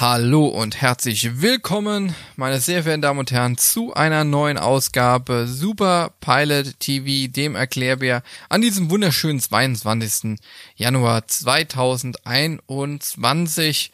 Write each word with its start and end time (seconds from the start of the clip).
Hallo 0.00 0.46
und 0.46 0.80
herzlich 0.80 1.42
willkommen, 1.42 2.14
meine 2.36 2.60
sehr 2.60 2.84
verehrten 2.84 3.02
Damen 3.02 3.18
und 3.18 3.32
Herren, 3.32 3.58
zu 3.58 3.94
einer 3.94 4.22
neuen 4.22 4.56
Ausgabe 4.56 5.48
Super 5.48 6.12
Pilot 6.20 6.78
TV, 6.78 7.28
dem 7.32 7.56
Erklärbär, 7.56 8.22
an 8.48 8.60
diesem 8.60 8.90
wunderschönen 8.90 9.40
22. 9.40 10.38
Januar 10.76 11.26
2021. 11.26 13.90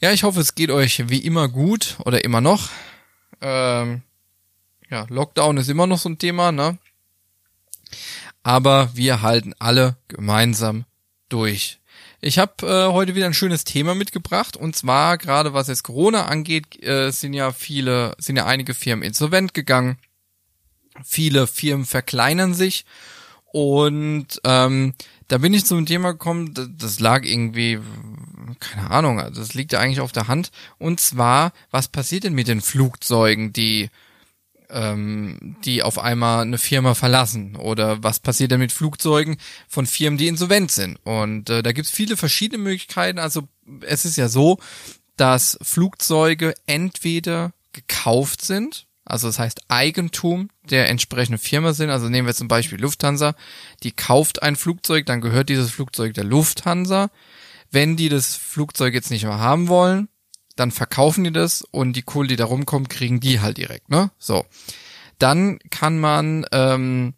Ja, 0.00 0.12
ich 0.12 0.22
hoffe, 0.22 0.40
es 0.40 0.54
geht 0.54 0.70
euch 0.70 1.10
wie 1.10 1.18
immer 1.18 1.48
gut 1.48 1.98
oder 2.06 2.24
immer 2.24 2.40
noch. 2.40 2.70
Ähm, 3.42 4.00
ja, 4.88 5.04
Lockdown 5.10 5.58
ist 5.58 5.68
immer 5.68 5.86
noch 5.86 5.98
so 5.98 6.08
ein 6.08 6.16
Thema, 6.16 6.52
ne? 6.52 6.78
Aber 8.42 8.88
wir 8.94 9.20
halten 9.20 9.52
alle 9.58 9.98
gemeinsam 10.08 10.86
durch. 11.28 11.81
Ich 12.24 12.38
habe 12.38 12.64
äh, 12.64 12.92
heute 12.92 13.16
wieder 13.16 13.26
ein 13.26 13.34
schönes 13.34 13.64
Thema 13.64 13.96
mitgebracht 13.96 14.56
und 14.56 14.76
zwar 14.76 15.18
gerade 15.18 15.54
was 15.54 15.66
jetzt 15.66 15.82
Corona 15.82 16.26
angeht, 16.26 16.80
äh, 16.80 17.10
sind 17.10 17.34
ja 17.34 17.50
viele, 17.50 18.14
sind 18.16 18.36
ja 18.36 18.46
einige 18.46 18.74
Firmen 18.74 19.02
insolvent 19.02 19.54
gegangen. 19.54 19.98
Viele 21.04 21.48
Firmen 21.48 21.84
verkleinern 21.84 22.54
sich 22.54 22.84
und 23.46 24.40
ähm, 24.44 24.94
da 25.26 25.38
bin 25.38 25.52
ich 25.52 25.66
zum 25.66 25.84
Thema 25.84 26.12
gekommen, 26.12 26.54
das 26.78 27.00
lag 27.00 27.24
irgendwie, 27.24 27.80
keine 28.60 28.90
Ahnung, 28.92 29.16
das 29.34 29.54
liegt 29.54 29.72
ja 29.72 29.80
eigentlich 29.80 30.00
auf 30.00 30.12
der 30.12 30.28
Hand. 30.28 30.52
Und 30.78 31.00
zwar, 31.00 31.52
was 31.72 31.88
passiert 31.88 32.22
denn 32.22 32.34
mit 32.34 32.46
den 32.46 32.60
Flugzeugen, 32.60 33.52
die 33.52 33.90
ähm, 34.72 35.56
die 35.64 35.82
auf 35.82 35.98
einmal 35.98 36.42
eine 36.42 36.58
Firma 36.58 36.94
verlassen 36.94 37.56
oder 37.56 38.02
was 38.02 38.20
passiert 38.20 38.50
denn 38.50 38.60
mit 38.60 38.72
Flugzeugen 38.72 39.36
von 39.68 39.86
Firmen, 39.86 40.18
die 40.18 40.28
insolvent 40.28 40.70
sind. 40.70 40.98
Und 41.04 41.50
äh, 41.50 41.62
da 41.62 41.72
gibt's 41.72 41.90
viele 41.90 42.16
verschiedene 42.16 42.62
Möglichkeiten. 42.62 43.18
Also 43.18 43.42
es 43.82 44.04
ist 44.04 44.16
ja 44.16 44.28
so, 44.28 44.58
dass 45.16 45.58
Flugzeuge 45.62 46.54
entweder 46.66 47.52
gekauft 47.72 48.42
sind, 48.42 48.86
also 49.04 49.26
das 49.26 49.38
heißt 49.38 49.62
Eigentum 49.68 50.48
der 50.70 50.88
entsprechenden 50.88 51.38
Firma 51.38 51.72
sind. 51.72 51.90
Also 51.90 52.08
nehmen 52.08 52.26
wir 52.26 52.34
zum 52.34 52.48
Beispiel 52.48 52.80
Lufthansa, 52.80 53.34
die 53.82 53.92
kauft 53.92 54.42
ein 54.42 54.56
Flugzeug, 54.56 55.06
dann 55.06 55.20
gehört 55.20 55.48
dieses 55.48 55.70
Flugzeug 55.70 56.14
der 56.14 56.24
Lufthansa. 56.24 57.10
Wenn 57.70 57.96
die 57.96 58.08
das 58.08 58.36
Flugzeug 58.36 58.94
jetzt 58.94 59.10
nicht 59.10 59.24
mehr 59.24 59.38
haben 59.38 59.68
wollen, 59.68 60.08
dann 60.62 60.70
verkaufen 60.70 61.24
die 61.24 61.32
das 61.32 61.62
und 61.62 61.94
die 61.94 62.02
Kohle, 62.02 62.28
die 62.28 62.36
da 62.36 62.44
rumkommt, 62.44 62.88
kriegen 62.88 63.18
die 63.18 63.40
halt 63.40 63.58
direkt, 63.58 63.90
ne? 63.90 64.12
So. 64.18 64.46
Dann 65.18 65.58
kann 65.70 65.98
man 65.98 66.46
ähm, 66.52 67.14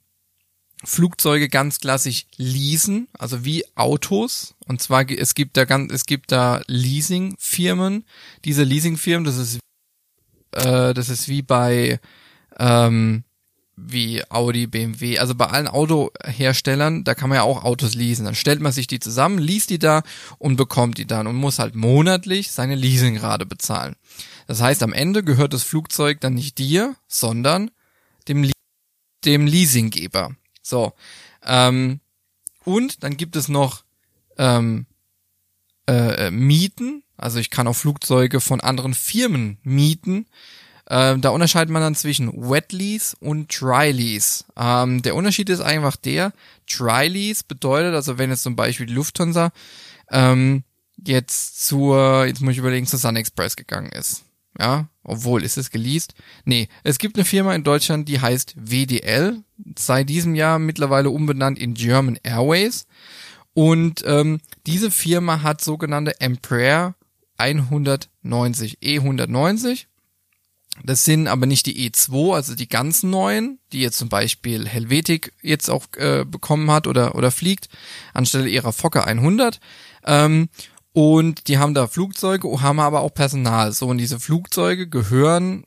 Flugzeuge 0.83 1.51
ganz 1.51 1.78
klassisch 1.78 2.27
leasen, 2.36 3.09
also 3.19 3.45
wie 3.45 3.64
Autos. 3.75 4.55
Und 4.67 4.81
zwar 4.81 5.11
es 5.11 5.34
gibt 5.34 5.59
da 5.59 5.67
ganz, 5.67 5.92
es 5.92 6.06
gibt 6.06 6.33
da 6.33 6.62
Leasingfirmen. 6.67 8.06
Diese 8.47 8.62
Leasingfirmen, 8.62 9.25
das 9.25 9.36
ist 9.36 9.58
äh, 10.53 10.95
das 10.95 11.11
ist 11.11 11.29
wie 11.29 11.42
bei 11.42 12.01
ähm, 12.58 13.23
wie 13.77 14.22
Audi, 14.30 14.67
BMW, 14.67 15.19
also 15.19 15.34
bei 15.34 15.47
allen 15.47 15.67
Autoherstellern, 15.67 17.05
da 17.05 17.14
kann 17.14 17.28
man 17.28 17.36
ja 17.36 17.42
auch 17.42 17.64
Autos 17.64 17.94
leasen. 17.94 18.25
Dann 18.25 18.34
stellt 18.34 18.61
man 18.61 18.72
sich 18.72 18.86
die 18.86 19.00
zusammen, 19.00 19.39
liest 19.39 19.70
die 19.70 19.78
da 19.78 20.03
und 20.39 20.56
bekommt 20.56 20.98
die 20.98 21.06
dann 21.06 21.27
und 21.27 21.36
muss 21.36 21.58
halt 21.58 21.75
monatlich 21.75 22.52
seine 22.52 22.77
Leasingrate 22.77 23.47
bezahlen. 23.47 23.97
Das 24.47 24.61
heißt, 24.61 24.83
am 24.83 24.92
Ende 24.92 25.25
gehört 25.25 25.55
das 25.55 25.62
Flugzeug 25.62 26.20
dann 26.20 26.34
nicht 26.34 26.58
dir, 26.58 26.95
sondern 27.08 27.70
dem, 28.28 28.50
dem 29.25 29.47
Leasinggeber. 29.47 30.36
So. 30.62 30.92
Ähm, 31.45 32.00
und 32.64 33.02
dann 33.02 33.17
gibt 33.17 33.36
es 33.36 33.48
noch 33.48 33.84
ähm, 34.39 34.86
äh, 35.86 36.30
Mieten. 36.30 37.02
Also 37.17 37.39
ich 37.39 37.50
kann 37.50 37.67
auch 37.67 37.77
Flugzeuge 37.77 38.41
von 38.41 38.61
anderen 38.61 38.95
Firmen 38.95 39.58
mieten. 39.62 40.27
Ähm, 40.88 41.20
da 41.20 41.30
unterscheidet 41.30 41.70
man 41.70 41.82
dann 41.82 41.94
zwischen 41.94 42.32
Wet 42.50 42.72
Lease 42.72 43.16
und 43.20 43.48
Dry 43.58 43.90
Lease. 43.90 44.44
Ähm, 44.56 45.00
der 45.02 45.14
Unterschied 45.14 45.48
ist 45.48 45.60
einfach 45.60 45.96
der, 45.96 46.33
Dry 46.70 47.08
Lease 47.08 47.42
bedeutet, 47.46 47.95
also 47.95 48.18
wenn 48.18 48.30
jetzt 48.30 48.42
zum 48.42 48.56
Beispiel 48.56 48.86
die 48.86 48.94
Lufthansa 48.94 49.50
ähm, 50.11 50.64
jetzt 50.96 51.67
zur, 51.67 52.27
jetzt 52.27 52.40
muss 52.40 52.52
ich 52.52 52.58
überlegen, 52.58 52.86
zur 52.86 52.98
Sun 52.98 53.17
Express 53.17 53.56
gegangen 53.56 53.92
ist. 53.92 54.24
Ja, 54.58 54.89
obwohl, 55.02 55.42
ist 55.42 55.56
es 55.56 55.70
geleast? 55.70 56.14
Nee, 56.44 56.68
es 56.84 56.98
gibt 56.98 57.17
eine 57.17 57.24
Firma 57.24 57.55
in 57.55 57.64
Deutschland, 57.64 58.08
die 58.08 58.20
heißt 58.20 58.55
WDL, 58.56 59.42
seit 59.77 60.08
diesem 60.08 60.36
Jahr 60.36 60.61
mittlerweile 60.61 61.11
umbenannt 61.11 61.58
in 61.58 61.74
German 61.74 62.18
Airways. 62.23 62.86
Und 63.52 64.05
ähm, 64.06 64.40
diese 64.67 64.90
Firma 64.92 65.42
hat 65.42 65.61
sogenannte 65.61 66.20
Embraer 66.20 66.94
190, 67.36 68.78
E190 68.80 69.86
das 70.83 71.05
sind 71.05 71.29
aber 71.29 71.46
nicht 71.46 71.67
die 71.67 71.89
E2, 71.89 72.35
also 72.35 72.55
die 72.55 72.68
ganz 72.68 73.02
neuen, 73.02 73.58
die 73.73 73.80
jetzt 73.80 73.98
zum 73.98 74.08
Beispiel 74.08 74.67
Helvetic 74.67 75.33
jetzt 75.40 75.70
auch 75.70 75.86
äh, 75.96 76.24
bekommen 76.24 76.70
hat 76.70 76.86
oder, 76.86 77.14
oder 77.14 77.30
fliegt, 77.30 77.68
anstelle 78.12 78.48
ihrer 78.48 78.73
Fokker 78.73 79.07
100. 79.07 79.61
Ähm, 80.05 80.48
und 80.92 81.48
die 81.48 81.58
haben 81.58 81.74
da 81.74 81.86
Flugzeuge, 81.86 82.61
haben 82.61 82.80
aber 82.80 83.01
auch 83.01 83.14
Personal. 83.14 83.73
So, 83.73 83.89
und 83.89 83.98
diese 83.98 84.20
Flugzeuge 84.20 84.89
gehören 84.89 85.64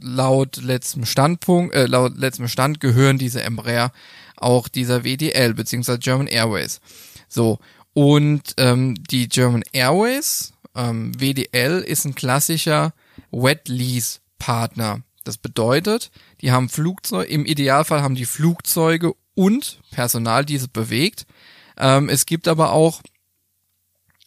laut 0.00 0.56
letztem 0.56 1.04
Standpunkt, 1.06 1.74
äh, 1.74 1.86
laut 1.86 2.16
letztem 2.16 2.48
Stand 2.48 2.80
gehören 2.80 3.18
diese 3.18 3.42
Embraer 3.42 3.92
auch 4.36 4.68
dieser 4.68 5.04
WDL, 5.04 5.54
beziehungsweise 5.54 5.98
German 5.98 6.26
Airways. 6.26 6.80
So, 7.28 7.58
und 7.92 8.54
ähm, 8.56 8.94
die 9.10 9.28
German 9.28 9.62
Airways, 9.72 10.52
ähm, 10.74 11.12
WDL, 11.18 11.80
ist 11.80 12.04
ein 12.04 12.14
klassischer 12.14 12.94
Wet 13.30 13.68
Lease 13.68 14.20
Partner. 14.40 15.02
Das 15.22 15.38
bedeutet, 15.38 16.10
die 16.40 16.50
haben 16.50 16.68
Flugzeuge, 16.68 17.30
im 17.30 17.46
Idealfall 17.46 18.02
haben 18.02 18.16
die 18.16 18.24
Flugzeuge 18.24 19.12
und 19.34 19.80
Personal 19.92 20.44
diese 20.44 20.66
bewegt. 20.66 21.26
Ähm, 21.78 22.08
es 22.08 22.26
gibt 22.26 22.48
aber 22.48 22.72
auch 22.72 23.00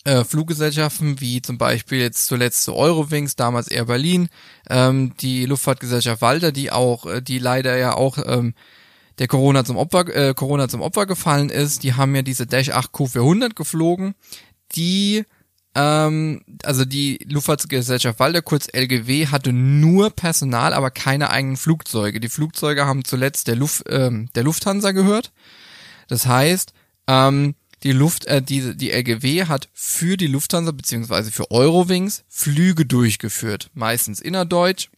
äh, 0.06 0.24
Fluggesellschaften 0.24 1.20
wie 1.20 1.42
zum 1.42 1.58
Beispiel 1.58 2.00
jetzt 2.00 2.28
zuletzt 2.28 2.64
zu 2.64 2.76
Eurowings, 2.76 3.36
damals 3.36 3.68
Air 3.68 3.86
Berlin, 3.86 4.30
ähm, 4.70 5.14
die 5.20 5.46
Luftfahrtgesellschaft 5.46 6.22
Walter, 6.22 6.52
die 6.52 6.72
auch, 6.72 7.06
äh, 7.06 7.22
die 7.22 7.40
leider 7.40 7.78
ja 7.78 7.96
auch 7.96 8.18
ähm, 8.26 8.54
der 9.20 9.28
Corona 9.28 9.64
zum 9.64 9.78
Opfer, 9.78 10.08
äh, 10.16 10.34
Corona 10.34 10.68
zum 10.68 10.82
Opfer 10.82 11.06
gefallen 11.06 11.50
ist, 11.50 11.84
die 11.84 11.94
haben 11.94 12.16
ja 12.16 12.22
diese 12.22 12.48
Dash 12.48 12.70
8 12.70 12.92
Q400 12.92 13.54
geflogen, 13.54 14.16
die 14.76 15.24
ähm, 15.76 16.42
also 16.64 16.86
die 16.86 17.20
Luftfahrtgesellschaft 17.28 18.20
Walder, 18.20 18.42
kurz 18.42 18.68
LGW, 18.72 19.28
hatte 19.28 19.54
nur 19.54 20.12
Personal, 20.12 20.74
aber 20.74 20.92
keine 20.92 21.30
eigenen 21.30 21.58
Flugzeuge. 21.58 22.20
Die 22.20 22.30
Flugzeuge 22.30 22.86
haben 22.86 23.06
zuletzt 23.06 23.48
der, 23.48 23.56
Luft, 23.56 23.84
ähm, 23.90 24.30
der 24.36 24.44
Lufthansa 24.44 24.92
gehört. 24.92 25.32
Das 26.08 26.28
heißt, 26.28 26.74
ähm, 27.08 27.56
die 27.82 27.92
Luft, 27.92 28.26
äh, 28.26 28.42
die, 28.42 28.78
die 28.78 28.92
LGW 28.92 29.46
hat 29.46 29.68
für 29.74 30.16
die 30.16 30.28
Lufthansa 30.28 30.72
beziehungsweise 30.72 31.32
für 31.32 31.52
Eurowings 31.52 32.24
Flüge 32.30 32.86
durchgeführt, 32.86 33.72
meistens 33.74 34.22
innerdeutsch. 34.22 34.90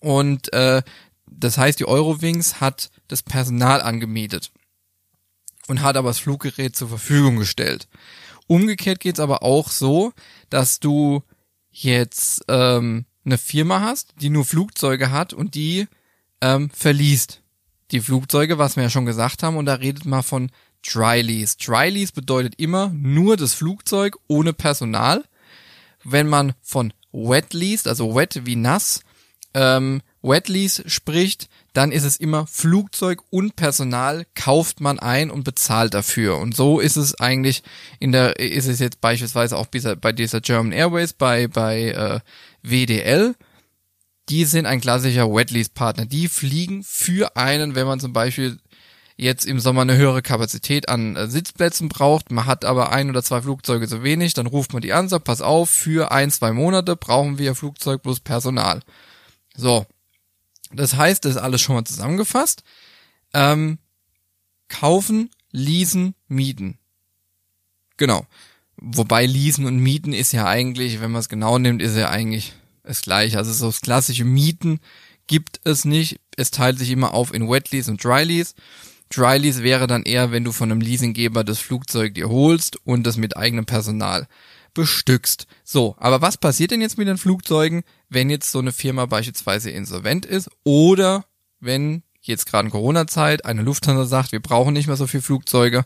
Und 0.00 0.52
äh, 0.52 0.82
das 1.26 1.56
heißt, 1.58 1.78
die 1.78 1.86
Eurowings 1.86 2.60
hat 2.60 2.90
das 3.08 3.22
Personal 3.22 3.80
angemietet 3.80 4.52
und 5.68 5.80
hat 5.80 5.96
aber 5.96 6.10
das 6.10 6.18
Fluggerät 6.18 6.76
zur 6.76 6.88
Verfügung 6.88 7.36
gestellt. 7.36 7.88
Umgekehrt 8.46 9.00
geht's 9.00 9.20
aber 9.20 9.42
auch 9.42 9.70
so, 9.70 10.12
dass 10.50 10.80
du 10.80 11.22
jetzt 11.70 12.44
ähm, 12.48 13.06
eine 13.24 13.38
Firma 13.38 13.80
hast, 13.80 14.14
die 14.20 14.30
nur 14.30 14.44
Flugzeuge 14.44 15.10
hat 15.10 15.32
und 15.32 15.54
die 15.54 15.88
ähm, 16.40 16.70
verliest 16.70 17.42
die 17.90 18.00
Flugzeuge, 18.00 18.58
was 18.58 18.76
wir 18.76 18.84
ja 18.84 18.90
schon 18.90 19.06
gesagt 19.06 19.42
haben, 19.42 19.56
und 19.56 19.66
da 19.66 19.74
redet 19.74 20.04
man 20.04 20.22
von 20.22 20.50
Dry 20.86 21.20
Lease. 21.22 21.56
Dry 21.58 21.88
Lease 21.88 22.12
bedeutet 22.12 22.54
immer 22.58 22.88
nur 22.88 23.36
das 23.36 23.54
Flugzeug 23.54 24.16
ohne 24.26 24.52
Personal. 24.52 25.24
Wenn 26.02 26.28
man 26.28 26.52
von 26.60 26.92
Wet 27.12 27.54
Lease, 27.54 27.88
also 27.88 28.14
Wet 28.14 28.44
wie 28.44 28.56
nass, 28.56 29.00
ähm, 29.54 30.02
Wet 30.24 30.48
Lease 30.48 30.82
spricht, 30.88 31.48
dann 31.74 31.92
ist 31.92 32.04
es 32.04 32.16
immer 32.16 32.46
Flugzeug 32.46 33.22
und 33.30 33.56
Personal 33.56 34.26
kauft 34.34 34.80
man 34.80 34.98
ein 34.98 35.30
und 35.30 35.44
bezahlt 35.44 35.92
dafür. 35.92 36.38
Und 36.38 36.56
so 36.56 36.80
ist 36.80 36.96
es 36.96 37.20
eigentlich 37.20 37.62
in 38.00 38.10
der, 38.10 38.38
ist 38.40 38.66
es 38.66 38.80
jetzt 38.80 39.00
beispielsweise 39.00 39.56
auch 39.56 39.66
bei 39.66 40.12
dieser 40.12 40.40
German 40.40 40.72
Airways, 40.72 41.12
bei, 41.12 41.46
bei 41.46 41.90
äh, 41.90 42.20
WDL. 42.62 43.34
Die 44.30 44.46
sind 44.46 44.64
ein 44.64 44.80
klassischer 44.80 45.32
Wet 45.32 45.50
Lease 45.50 45.70
Partner. 45.74 46.06
Die 46.06 46.28
fliegen 46.28 46.82
für 46.82 47.36
einen, 47.36 47.74
wenn 47.74 47.86
man 47.86 48.00
zum 48.00 48.14
Beispiel 48.14 48.58
jetzt 49.16 49.44
im 49.44 49.60
Sommer 49.60 49.82
eine 49.82 49.96
höhere 49.96 50.22
Kapazität 50.22 50.88
an 50.88 51.16
äh, 51.16 51.28
Sitzplätzen 51.28 51.88
braucht, 51.88 52.30
man 52.30 52.46
hat 52.46 52.64
aber 52.64 52.90
ein 52.90 53.10
oder 53.10 53.22
zwei 53.22 53.42
Flugzeuge 53.42 53.86
zu 53.86 54.02
wenig, 54.02 54.34
dann 54.34 54.46
ruft 54.46 54.72
man 54.72 54.82
die 54.82 54.92
an, 54.92 55.08
sagt, 55.08 55.24
pass 55.24 55.42
auf, 55.42 55.70
für 55.70 56.10
ein, 56.10 56.30
zwei 56.30 56.52
Monate 56.52 56.96
brauchen 56.96 57.38
wir 57.38 57.54
Flugzeug 57.54 58.02
plus 58.02 58.20
Personal. 58.20 58.80
So, 59.56 59.86
das 60.76 60.94
heißt, 60.96 61.24
das 61.24 61.36
ist 61.36 61.40
alles 61.40 61.60
schon 61.60 61.76
mal 61.76 61.84
zusammengefasst. 61.84 62.62
Ähm, 63.32 63.78
kaufen, 64.68 65.30
leasen, 65.50 66.14
mieten. 66.28 66.78
Genau. 67.96 68.26
wobei 68.76 69.24
Leasen 69.24 69.66
und 69.66 69.78
Mieten 69.78 70.12
ist 70.12 70.32
ja 70.32 70.46
eigentlich, 70.46 71.00
wenn 71.00 71.12
man 71.12 71.20
es 71.20 71.28
genau 71.28 71.58
nimmt, 71.58 71.80
ist 71.80 71.96
ja 71.96 72.10
eigentlich 72.10 72.54
das 72.82 73.02
gleiche. 73.02 73.38
Also 73.38 73.52
so 73.52 73.66
das 73.66 73.80
klassische 73.80 74.24
Mieten 74.24 74.80
gibt 75.26 75.60
es 75.64 75.84
nicht. 75.84 76.20
Es 76.36 76.50
teilt 76.50 76.78
sich 76.78 76.90
immer 76.90 77.14
auf 77.14 77.32
in 77.32 77.48
Wet 77.48 77.70
Lease 77.70 77.90
und 77.90 78.02
Dry 78.02 78.24
Lease. 78.24 78.54
Dry 79.10 79.38
Lease 79.38 79.62
wäre 79.62 79.86
dann 79.86 80.02
eher, 80.02 80.32
wenn 80.32 80.44
du 80.44 80.52
von 80.52 80.70
einem 80.70 80.80
Leasinggeber 80.80 81.44
das 81.44 81.60
Flugzeug 81.60 82.14
dir 82.14 82.28
holst 82.28 82.76
und 82.84 83.04
das 83.04 83.16
mit 83.16 83.36
eigenem 83.36 83.64
Personal 83.64 84.26
bestückst. 84.74 85.46
So, 85.64 85.94
aber 85.98 86.20
was 86.20 86.36
passiert 86.36 86.70
denn 86.70 86.80
jetzt 86.80 86.98
mit 86.98 87.08
den 87.08 87.18
Flugzeugen, 87.18 87.82
wenn 88.08 88.30
jetzt 88.30 88.50
so 88.50 88.58
eine 88.58 88.72
Firma 88.72 89.06
beispielsweise 89.06 89.70
insolvent 89.70 90.26
ist 90.26 90.50
oder 90.64 91.24
wenn 91.60 92.02
jetzt 92.20 92.46
gerade 92.46 92.66
in 92.66 92.72
Corona-Zeit 92.72 93.44
eine 93.44 93.62
Lufthansa 93.62 94.04
sagt, 94.04 94.32
wir 94.32 94.40
brauchen 94.40 94.74
nicht 94.74 94.86
mehr 94.86 94.96
so 94.96 95.06
viele 95.06 95.22
Flugzeuge, 95.22 95.84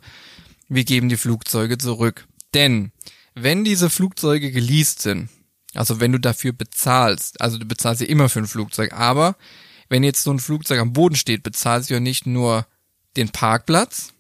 wir 0.69 0.85
geben 0.85 1.09
die 1.09 1.17
Flugzeuge 1.17 1.79
zurück. 1.79 2.27
Denn 2.55 2.93
wenn 3.35 3.65
diese 3.65 3.91
Flugzeuge 3.91 4.51
geleast 4.51 5.03
sind, 5.03 5.29
also 5.75 6.01
wenn 6.01 6.13
du 6.13 6.19
dafür 6.19 6.53
bezahlst, 6.53 7.41
also 7.41 7.59
du 7.59 7.67
bezahlst 7.67 8.01
ja 8.01 8.07
immer 8.07 8.29
für 8.29 8.41
ein 8.41 8.47
Flugzeug, 8.47 8.93
aber 8.93 9.37
wenn 9.89 10.03
jetzt 10.03 10.23
so 10.23 10.31
ein 10.31 10.41
Flugzeug 10.41 10.81
am 10.81 10.93
Boden 10.93 11.17
steht, 11.17 11.43
bezahlst 11.43 11.91
du 11.91 11.95
ja 11.95 12.01
nicht 12.01 12.27
nur 12.27 12.67
den 13.17 13.31
Parkplatz, 13.31 14.13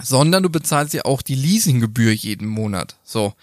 sondern 0.00 0.42
du 0.42 0.50
bezahlst 0.50 0.94
ja 0.94 1.04
auch 1.04 1.22
die 1.22 1.34
Leasinggebühr 1.34 2.12
jeden 2.12 2.48
Monat. 2.48 2.96
So. 3.04 3.34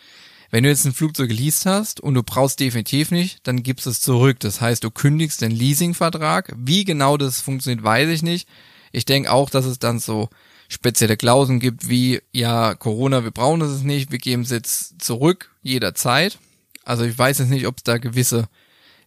Wenn 0.52 0.64
du 0.64 0.70
jetzt 0.70 0.86
ein 0.86 0.94
Flugzeug 0.94 1.30
geleast 1.30 1.68
hast 1.68 2.00
und 2.00 2.16
du 2.16 2.24
brauchst 2.24 2.60
definitiv 2.60 3.12
nicht, 3.12 3.46
dann 3.46 3.62
gibst 3.62 3.86
es 3.86 4.02
zurück. 4.02 4.40
Das 4.40 4.62
heißt, 4.62 4.84
du 4.84 4.90
kündigst 4.90 5.42
den 5.42 5.52
Leasingvertrag. 5.52 6.56
Wie 6.58 6.86
genau 6.86 7.18
das 7.18 7.40
funktioniert, 7.40 7.84
weiß 7.84 8.10
ich 8.10 8.24
nicht. 8.24 8.48
Ich 8.92 9.06
denke 9.06 9.32
auch, 9.32 9.52
dass 9.52 9.66
es 9.66 9.78
dann 9.78 10.00
so 10.00 10.30
spezielle 10.68 11.18
Klauseln 11.18 11.60
gibt 11.60 11.88
wie, 11.88 12.22
ja, 12.32 12.74
Corona, 12.74 13.24
wir 13.24 13.32
brauchen 13.32 13.62
es 13.62 13.84
nicht, 13.84 14.12
wir 14.12 14.18
geben 14.18 14.42
es 14.42 14.50
jetzt 14.50 15.04
zurück 15.04 15.52
jederzeit. 15.62 16.40
Also 16.84 17.04
ich 17.04 17.18
weiß 17.18 17.40
jetzt 17.40 17.50
nicht, 17.50 17.68
ob 17.68 17.78
es 17.78 17.84
da 17.84 18.00
gewisse 18.00 18.48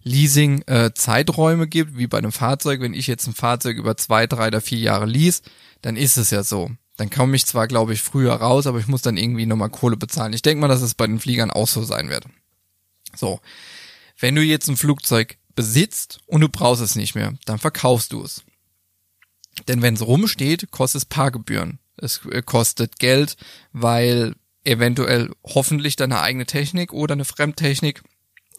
Leasing-Zeiträume 0.04 1.64
äh, 1.64 1.68
gibt, 1.68 1.96
wie 1.96 2.06
bei 2.06 2.18
einem 2.18 2.32
Fahrzeug. 2.32 2.80
Wenn 2.80 2.94
ich 2.94 3.08
jetzt 3.08 3.26
ein 3.26 3.34
Fahrzeug 3.34 3.76
über 3.76 3.96
zwei, 3.96 4.26
drei 4.26 4.48
oder 4.48 4.60
vier 4.60 4.78
Jahre 4.78 5.06
lease, 5.06 5.42
dann 5.80 5.96
ist 5.96 6.16
es 6.16 6.30
ja 6.30 6.44
so. 6.44 6.70
Dann 6.96 7.10
komme 7.10 7.36
ich 7.36 7.46
zwar, 7.46 7.68
glaube 7.68 7.94
ich, 7.94 8.02
früher 8.02 8.34
raus, 8.34 8.66
aber 8.66 8.78
ich 8.78 8.86
muss 8.86 9.02
dann 9.02 9.16
irgendwie 9.16 9.46
nochmal 9.46 9.70
Kohle 9.70 9.96
bezahlen. 9.96 10.32
Ich 10.32 10.42
denke 10.42 10.60
mal, 10.60 10.68
dass 10.68 10.82
es 10.82 10.94
bei 10.94 11.06
den 11.06 11.20
Fliegern 11.20 11.50
auch 11.50 11.68
so 11.68 11.82
sein 11.84 12.10
wird. 12.10 12.26
So. 13.16 13.40
Wenn 14.18 14.34
du 14.34 14.42
jetzt 14.42 14.68
ein 14.68 14.76
Flugzeug 14.76 15.38
besitzt 15.54 16.20
und 16.26 16.42
du 16.42 16.48
brauchst 16.48 16.82
es 16.82 16.96
nicht 16.96 17.14
mehr, 17.14 17.34
dann 17.46 17.58
verkaufst 17.58 18.12
du 18.12 18.22
es. 18.22 18.44
Denn 19.68 19.82
wenn 19.82 19.94
es 19.94 20.06
rumsteht, 20.06 20.70
kostet 20.70 21.02
es 21.02 21.04
Parkgebühren. 21.06 21.78
Es 21.96 22.24
äh, 22.26 22.42
kostet 22.42 22.98
Geld, 22.98 23.36
weil 23.72 24.34
eventuell 24.64 25.30
hoffentlich 25.44 25.96
deine 25.96 26.20
eigene 26.20 26.46
Technik 26.46 26.92
oder 26.92 27.14
eine 27.14 27.24
Fremdtechnik 27.24 28.02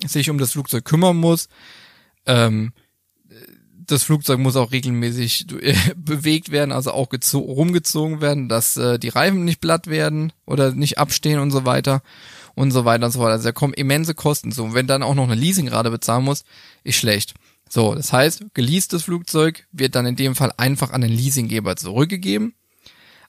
sich 0.05 0.29
um 0.29 0.37
das 0.37 0.51
Flugzeug 0.51 0.85
kümmern 0.85 1.17
muss. 1.17 1.47
Ähm, 2.25 2.73
das 3.87 4.03
Flugzeug 4.03 4.39
muss 4.39 4.55
auch 4.55 4.71
regelmäßig 4.71 5.47
äh, 5.61 5.75
bewegt 5.95 6.51
werden, 6.51 6.71
also 6.71 6.91
auch 6.91 7.09
rumgezogen 7.33 8.21
werden, 8.21 8.49
dass 8.49 8.77
äh, 8.77 8.99
die 8.99 9.09
Reifen 9.09 9.45
nicht 9.45 9.61
platt 9.61 9.87
werden 9.87 10.33
oder 10.45 10.71
nicht 10.71 10.97
abstehen 10.97 11.39
und 11.39 11.51
so 11.51 11.65
weiter 11.65 12.01
und 12.55 12.71
so 12.71 12.85
weiter 12.85 13.05
und 13.05 13.11
so 13.11 13.19
weiter. 13.19 13.33
Also 13.33 13.45
da 13.45 13.51
kommen 13.51 13.73
immense 13.73 14.13
Kosten 14.13 14.51
zu. 14.51 14.63
Und 14.63 14.73
wenn 14.73 14.87
dann 14.87 15.03
auch 15.03 15.15
noch 15.15 15.23
eine 15.23 15.35
Leasingrate 15.35 15.91
bezahlen 15.91 16.23
muss, 16.23 16.43
ist 16.83 16.97
schlecht. 16.97 17.33
So, 17.69 17.95
das 17.95 18.13
heißt, 18.13 18.53
geleastes 18.53 19.03
Flugzeug 19.03 19.65
wird 19.71 19.95
dann 19.95 20.05
in 20.05 20.15
dem 20.15 20.35
Fall 20.35 20.53
einfach 20.57 20.91
an 20.91 21.01
den 21.01 21.11
Leasinggeber 21.11 21.75
zurückgegeben. 21.75 22.53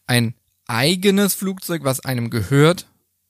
Ein 0.06 0.34
eigenes 0.66 1.34
Flugzeug, 1.34 1.84
was 1.84 2.00
einem 2.00 2.30
gehört, 2.30 2.86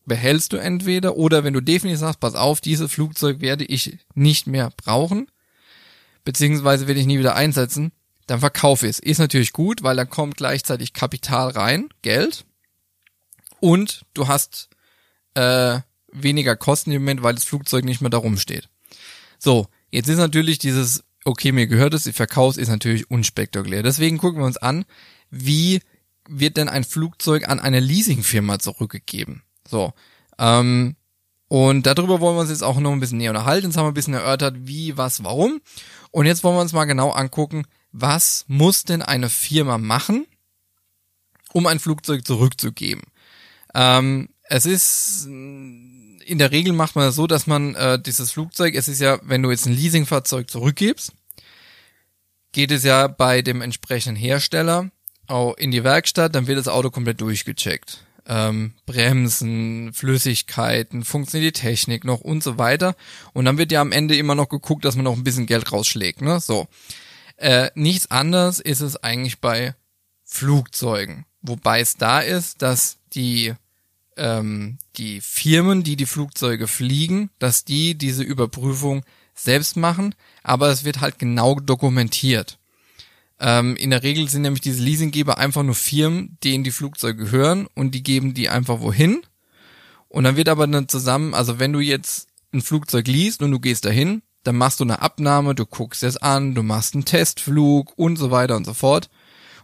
behältst 0.06 0.52
du 0.52 0.56
entweder 0.56 1.16
oder 1.16 1.44
wenn 1.44 1.54
du 1.54 1.60
definitiv 1.60 2.00
sagst, 2.00 2.20
pass 2.20 2.34
auf, 2.34 2.60
dieses 2.60 2.92
Flugzeug 2.92 3.40
werde 3.40 3.64
ich 3.64 3.98
nicht 4.14 4.46
mehr 4.46 4.70
brauchen, 4.76 5.28
beziehungsweise 6.24 6.86
werde 6.86 7.00
ich 7.00 7.06
nie 7.06 7.18
wieder 7.18 7.36
einsetzen, 7.36 7.92
dann 8.26 8.40
verkaufe 8.40 8.86
ich 8.86 8.90
es. 8.90 8.98
Ist 8.98 9.18
natürlich 9.18 9.52
gut, 9.52 9.82
weil 9.82 9.96
dann 9.96 10.08
kommt 10.08 10.36
gleichzeitig 10.36 10.92
Kapital 10.92 11.50
rein, 11.50 11.88
Geld, 12.02 12.46
und 13.64 14.04
du 14.12 14.28
hast 14.28 14.68
äh, 15.32 15.80
weniger 16.12 16.54
Kosten 16.54 16.92
im 16.92 17.00
Moment, 17.00 17.22
weil 17.22 17.34
das 17.34 17.44
Flugzeug 17.44 17.86
nicht 17.86 18.02
mehr 18.02 18.10
da 18.10 18.18
rumsteht. 18.18 18.68
So, 19.38 19.68
jetzt 19.90 20.10
ist 20.10 20.18
natürlich 20.18 20.58
dieses, 20.58 21.02
okay, 21.24 21.50
mir 21.50 21.66
gehört 21.66 21.94
es, 21.94 22.04
ich 22.04 22.14
verkaufe 22.14 22.60
ist 22.60 22.68
natürlich 22.68 23.10
unspektakulär. 23.10 23.82
Deswegen 23.82 24.18
gucken 24.18 24.40
wir 24.40 24.46
uns 24.46 24.58
an, 24.58 24.84
wie 25.30 25.80
wird 26.28 26.58
denn 26.58 26.68
ein 26.68 26.84
Flugzeug 26.84 27.48
an 27.48 27.58
eine 27.58 27.80
Leasingfirma 27.80 28.58
zurückgegeben? 28.58 29.42
So. 29.66 29.94
Ähm, 30.38 30.96
und 31.48 31.86
darüber 31.86 32.20
wollen 32.20 32.36
wir 32.36 32.40
uns 32.42 32.50
jetzt 32.50 32.64
auch 32.64 32.78
noch 32.80 32.92
ein 32.92 33.00
bisschen 33.00 33.16
näher 33.16 33.30
unterhalten. 33.30 33.68
Jetzt 33.68 33.78
haben 33.78 33.86
wir 33.86 33.92
ein 33.92 33.94
bisschen 33.94 34.12
erörtert, 34.12 34.56
wie, 34.58 34.98
was, 34.98 35.24
warum. 35.24 35.62
Und 36.14 36.26
jetzt 36.26 36.44
wollen 36.44 36.54
wir 36.54 36.60
uns 36.60 36.72
mal 36.72 36.84
genau 36.84 37.10
angucken, 37.10 37.66
was 37.90 38.44
muss 38.46 38.84
denn 38.84 39.02
eine 39.02 39.28
Firma 39.28 39.78
machen, 39.78 40.28
um 41.52 41.66
ein 41.66 41.80
Flugzeug 41.80 42.24
zurückzugeben. 42.24 43.02
Ähm, 43.74 44.28
es 44.44 44.64
ist 44.64 45.26
in 45.26 46.38
der 46.38 46.52
Regel 46.52 46.72
macht 46.72 46.94
man 46.94 47.06
das 47.06 47.16
so, 47.16 47.26
dass 47.26 47.48
man 47.48 47.74
äh, 47.74 47.98
dieses 48.00 48.30
Flugzeug, 48.30 48.76
es 48.76 48.86
ist 48.86 49.00
ja, 49.00 49.18
wenn 49.22 49.42
du 49.42 49.50
jetzt 49.50 49.66
ein 49.66 49.72
Leasingfahrzeug 49.72 50.48
zurückgibst, 50.48 51.12
geht 52.52 52.70
es 52.70 52.84
ja 52.84 53.08
bei 53.08 53.42
dem 53.42 53.60
entsprechenden 53.60 54.14
Hersteller 54.14 54.92
auch 55.26 55.56
in 55.56 55.72
die 55.72 55.82
Werkstatt, 55.82 56.36
dann 56.36 56.46
wird 56.46 56.58
das 56.58 56.68
Auto 56.68 56.90
komplett 56.90 57.20
durchgecheckt 57.22 58.03
ähm, 58.26 58.74
Bremsen, 58.86 59.92
Flüssigkeiten, 59.92 61.04
funktioniert 61.04 61.56
die 61.56 61.60
Technik 61.60 62.04
noch 62.04 62.20
und 62.20 62.42
so 62.42 62.58
weiter. 62.58 62.96
Und 63.32 63.44
dann 63.44 63.58
wird 63.58 63.72
ja 63.72 63.80
am 63.80 63.92
Ende 63.92 64.16
immer 64.16 64.34
noch 64.34 64.48
geguckt, 64.48 64.84
dass 64.84 64.96
man 64.96 65.04
noch 65.04 65.16
ein 65.16 65.24
bisschen 65.24 65.46
Geld 65.46 65.72
rausschlägt. 65.72 66.22
Ne? 66.22 66.40
So. 66.40 66.66
Äh, 67.36 67.70
nichts 67.74 68.10
anderes 68.10 68.60
ist 68.60 68.80
es 68.80 68.96
eigentlich 68.96 69.40
bei 69.40 69.74
Flugzeugen. 70.24 71.26
Wobei 71.42 71.80
es 71.80 71.96
da 71.96 72.20
ist, 72.20 72.62
dass 72.62 72.98
die, 73.12 73.54
ähm, 74.16 74.78
die 74.96 75.20
Firmen, 75.20 75.82
die 75.82 75.96
die 75.96 76.06
Flugzeuge 76.06 76.66
fliegen, 76.66 77.30
dass 77.38 77.64
die 77.64 77.96
diese 77.96 78.22
Überprüfung 78.22 79.04
selbst 79.34 79.76
machen, 79.76 80.14
aber 80.42 80.68
es 80.68 80.84
wird 80.84 81.00
halt 81.00 81.18
genau 81.18 81.56
dokumentiert. 81.60 82.58
Ähm, 83.44 83.76
in 83.76 83.90
der 83.90 84.02
Regel 84.02 84.26
sind 84.30 84.40
nämlich 84.40 84.62
diese 84.62 84.82
Leasinggeber 84.82 85.36
einfach 85.36 85.62
nur 85.62 85.74
Firmen, 85.74 86.38
denen 86.42 86.64
die 86.64 86.70
Flugzeuge 86.70 87.26
gehören 87.26 87.66
und 87.74 87.94
die 87.94 88.02
geben 88.02 88.32
die 88.32 88.48
einfach 88.48 88.80
wohin. 88.80 89.22
Und 90.08 90.24
dann 90.24 90.36
wird 90.36 90.48
aber 90.48 90.66
dann 90.66 90.88
zusammen, 90.88 91.34
also 91.34 91.58
wenn 91.58 91.74
du 91.74 91.80
jetzt 91.80 92.28
ein 92.54 92.62
Flugzeug 92.62 93.06
liest 93.06 93.42
und 93.42 93.50
du 93.50 93.60
gehst 93.60 93.84
dahin, 93.84 94.22
dann 94.44 94.56
machst 94.56 94.80
du 94.80 94.84
eine 94.84 95.02
Abnahme, 95.02 95.54
du 95.54 95.66
guckst 95.66 96.02
es 96.02 96.16
an, 96.16 96.54
du 96.54 96.62
machst 96.62 96.94
einen 96.94 97.04
Testflug 97.04 97.92
und 97.98 98.16
so 98.16 98.30
weiter 98.30 98.56
und 98.56 98.64
so 98.64 98.72
fort. 98.72 99.10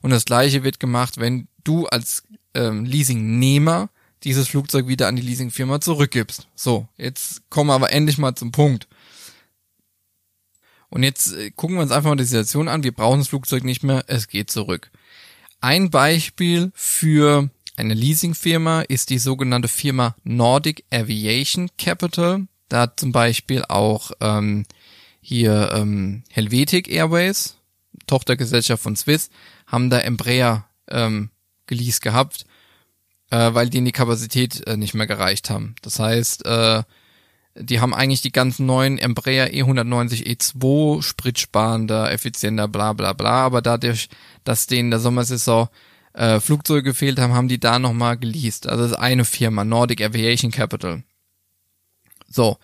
Und 0.02 0.10
das 0.10 0.26
gleiche 0.26 0.62
wird 0.62 0.78
gemacht, 0.78 1.18
wenn 1.18 1.48
du 1.64 1.86
als 1.86 2.24
ähm, 2.52 2.84
Leasingnehmer 2.84 3.88
dieses 4.24 4.48
Flugzeug 4.48 4.88
wieder 4.88 5.08
an 5.08 5.16
die 5.16 5.22
Leasingfirma 5.22 5.80
zurückgibst. 5.80 6.48
So, 6.54 6.86
jetzt 6.98 7.48
kommen 7.48 7.70
wir 7.70 7.74
aber 7.74 7.92
endlich 7.92 8.18
mal 8.18 8.34
zum 8.34 8.52
Punkt. 8.52 8.88
Und 10.90 11.02
jetzt 11.04 11.32
äh, 11.32 11.50
gucken 11.50 11.76
wir 11.76 11.82
uns 11.82 11.92
einfach 11.92 12.10
mal 12.10 12.16
die 12.16 12.24
Situation 12.24 12.68
an. 12.68 12.84
Wir 12.84 12.92
brauchen 12.92 13.20
das 13.20 13.28
Flugzeug 13.28 13.64
nicht 13.64 13.82
mehr. 13.82 14.04
Es 14.08 14.28
geht 14.28 14.50
zurück. 14.50 14.90
Ein 15.60 15.90
Beispiel 15.90 16.72
für 16.74 17.48
eine 17.76 17.94
Leasingfirma 17.94 18.82
ist 18.82 19.10
die 19.10 19.18
sogenannte 19.18 19.68
Firma 19.68 20.14
Nordic 20.24 20.84
Aviation 20.92 21.70
Capital. 21.78 22.46
Da 22.68 22.82
hat 22.82 23.00
zum 23.00 23.12
Beispiel 23.12 23.64
auch 23.68 24.10
ähm, 24.20 24.64
hier 25.20 25.72
ähm, 25.74 26.22
Helvetic 26.30 26.88
Airways, 26.88 27.56
Tochtergesellschaft 28.06 28.82
von 28.82 28.96
Swiss, 28.96 29.30
haben 29.66 29.90
da 29.90 29.98
Embraer 29.98 30.66
ähm, 30.88 31.30
geleast 31.66 32.02
gehabt, 32.02 32.44
äh, 33.30 33.54
weil 33.54 33.70
die 33.70 33.82
die 33.82 33.92
Kapazität 33.92 34.66
äh, 34.66 34.76
nicht 34.76 34.94
mehr 34.94 35.06
gereicht 35.06 35.50
haben. 35.50 35.74
Das 35.82 35.98
heißt, 35.98 36.44
äh, 36.46 36.82
die 37.54 37.80
haben 37.80 37.94
eigentlich 37.94 38.22
die 38.22 38.32
ganzen 38.32 38.66
neuen 38.66 38.98
Embraer 38.98 39.48
E190 39.48 40.24
E2 40.26 41.02
spritsparender, 41.02 42.10
effizienter, 42.12 42.68
bla 42.68 42.92
bla 42.92 43.12
bla, 43.12 43.44
aber 43.44 43.62
dadurch, 43.62 44.08
dass 44.44 44.66
denen 44.66 44.90
der 44.90 45.00
Sommersaison 45.00 45.68
äh, 46.12 46.40
Flugzeuge 46.40 46.82
gefehlt 46.82 47.18
haben, 47.18 47.34
haben 47.34 47.48
die 47.48 47.60
da 47.60 47.78
nochmal 47.78 48.16
geleast. 48.16 48.68
Also 48.68 48.84
das 48.84 48.92
ist 48.92 48.98
eine 48.98 49.24
Firma, 49.24 49.64
Nordic 49.64 50.00
Aviation 50.02 50.50
Capital. 50.50 51.02
So, 52.28 52.58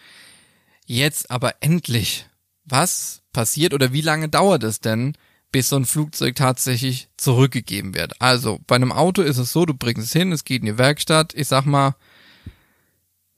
jetzt 0.87 1.31
aber 1.31 1.55
endlich, 1.61 2.27
was 2.65 3.23
passiert 3.33 3.75
oder 3.75 3.93
wie 3.93 4.01
lange 4.01 4.29
dauert 4.29 4.63
es 4.63 4.81
denn, 4.81 5.17
bis 5.51 5.69
so 5.69 5.77
ein 5.77 5.85
Flugzeug 5.85 6.37
tatsächlich 6.37 7.09
zurückgegeben 7.17 7.95
wird? 7.95 8.21
Also, 8.21 8.61
bei 8.67 8.77
einem 8.77 8.93
Auto 8.93 9.23
ist 9.23 9.39
es 9.39 9.53
so, 9.53 9.67
du 9.67 9.75
bringst 9.75 10.05
es 10.05 10.13
hin, 10.13 10.33
es 10.33 10.45
geht 10.45 10.61
in 10.61 10.67
die 10.67 10.79
Werkstatt, 10.79 11.35
ich 11.35 11.49
sag 11.49 11.67
mal, 11.67 11.97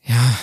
ja, 0.03 0.39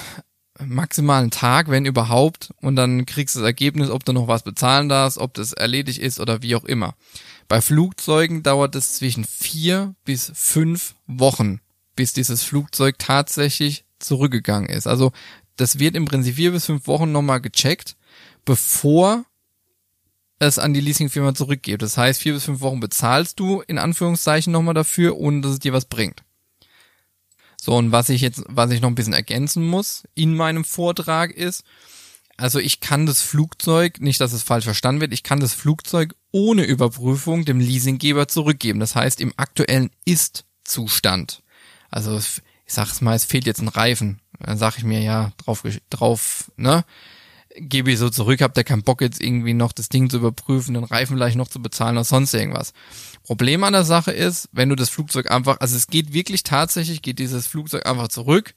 maximal 0.64 1.22
einen 1.22 1.32
Tag, 1.32 1.70
wenn 1.70 1.86
überhaupt, 1.86 2.54
und 2.62 2.76
dann 2.76 3.06
kriegst 3.06 3.36
du 3.36 3.40
das 3.40 3.48
Ergebnis, 3.48 3.90
ob 3.90 4.06
du 4.06 4.14
noch 4.14 4.28
was 4.28 4.44
bezahlen 4.44 4.90
darfst, 4.90 5.18
ob 5.18 5.34
das 5.34 5.54
erledigt 5.54 6.00
ist 6.00 6.20
oder 6.20 6.42
wie 6.42 6.56
auch 6.56 6.64
immer. 6.64 6.96
Bei 7.48 7.62
Flugzeugen 7.62 8.44
dauert 8.44 8.76
es 8.76 8.96
zwischen 8.96 9.24
vier 9.24 9.96
bis 10.06 10.32
fünf 10.34 10.96
Wochen, 11.08 11.60
bis 11.96 12.14
dieses 12.14 12.44
Flugzeug 12.44 12.98
tatsächlich 12.98 13.86
zurückgegangen 14.00 14.70
ist. 14.70 14.88
Also 14.88 15.12
das 15.56 15.80
wird 15.80 15.96
im 15.96 16.06
Prinzip 16.06 16.36
vier 16.36 16.52
bis 16.52 16.66
fünf 16.66 16.88
Wochen 16.88 17.12
nochmal 17.12 17.42
gecheckt, 17.42 17.96
bevor 18.44 19.26
es 20.40 20.60
an 20.60 20.74
die 20.74 20.82
Leasingfirma 20.82 21.34
zurückgeht. 21.34 21.82
Das 21.82 21.98
heißt, 21.98 22.22
vier 22.22 22.34
bis 22.34 22.44
fünf 22.46 22.62
Wochen 22.62 22.80
bezahlst 22.80 23.40
du 23.40 23.62
in 23.62 23.78
Anführungszeichen 23.78 24.52
nochmal 24.52 24.74
dafür, 24.74 25.18
ohne 25.18 25.42
dass 25.42 25.54
es 25.54 25.60
dir 25.60 25.74
was 25.74 25.86
bringt. 25.86 26.25
So, 27.66 27.76
und 27.76 27.92
was 27.92 28.10
ich 28.10 28.22
jetzt, 28.22 28.44
was 28.48 28.70
ich 28.70 28.80
noch 28.80 28.90
ein 28.90 28.96
bisschen 28.96 29.14
ergänzen 29.14 29.66
muss 29.66 30.04
in 30.14 30.36
meinem 30.36 30.64
Vortrag 30.64 31.32
ist, 31.32 31.64
also 32.38 32.60
ich 32.60 32.80
kann 32.80 33.08
das 33.08 33.24
Flugzeug, 33.24 34.00
nicht 34.02 34.22
dass 34.22 34.34
es 34.34 34.44
falsch 34.44 34.66
verstanden 34.66 35.02
wird, 35.02 35.14
ich 35.14 35.24
kann 35.24 35.40
das 35.40 35.56
Flugzeug 35.56 36.14
ohne 36.32 36.64
Überprüfung 36.64 37.44
dem 37.44 37.60
Leasinggeber 37.60 38.28
zurückgeben. 38.28 38.80
Das 38.80 38.94
heißt 38.96 39.20
im 39.20 39.34
aktuellen 39.38 39.90
Ist-Zustand. 40.06 41.42
Also 41.90 42.16
ich 42.20 42.44
sag's 42.68 43.02
mal, 43.02 43.16
es 43.16 43.26
fehlt 43.26 43.48
jetzt 43.48 43.62
ein 43.62 43.68
Reifen. 43.68 44.22
Dann 44.40 44.60
sag 44.60 44.78
ich 44.78 44.84
mir 44.84 45.02
ja 45.02 45.32
drauf, 45.38 45.64
drauf, 45.90 46.52
ne? 46.58 46.86
Gebe 47.58 47.92
ich 47.92 48.00
so 48.00 48.10
zurück, 48.10 48.42
habt 48.42 48.58
ihr 48.58 48.64
keinen 48.64 48.84
Bock 48.84 49.02
jetzt 49.02 49.22
irgendwie 49.22 49.54
noch 49.54 49.72
das 49.72 49.88
Ding 49.88 50.10
zu 50.10 50.18
überprüfen, 50.18 50.74
den 50.74 50.84
Reifen 50.84 51.16
vielleicht 51.16 51.38
noch 51.38 51.48
zu 51.48 51.62
bezahlen 51.62 51.96
oder 51.96 52.04
sonst 52.04 52.34
irgendwas. 52.34 52.74
Problem 53.24 53.64
an 53.64 53.74
der 53.74 53.86
Sache 53.86 54.12
ist, 54.12 54.50
wenn 54.52 54.70
du 54.70 54.76
das 54.76 54.90
Flugzeug 54.90 55.32
einfach, 55.32 55.58
also 55.62 55.78
es 55.78 55.88
geht 55.88 56.14
wirklich 56.14 56.44
tatsächlich, 56.44 57.02
geht 57.02 57.20
dieses 57.20 57.48
Flugzeug 57.48 57.86
einfach 57.86 58.10
zurück 58.10 58.56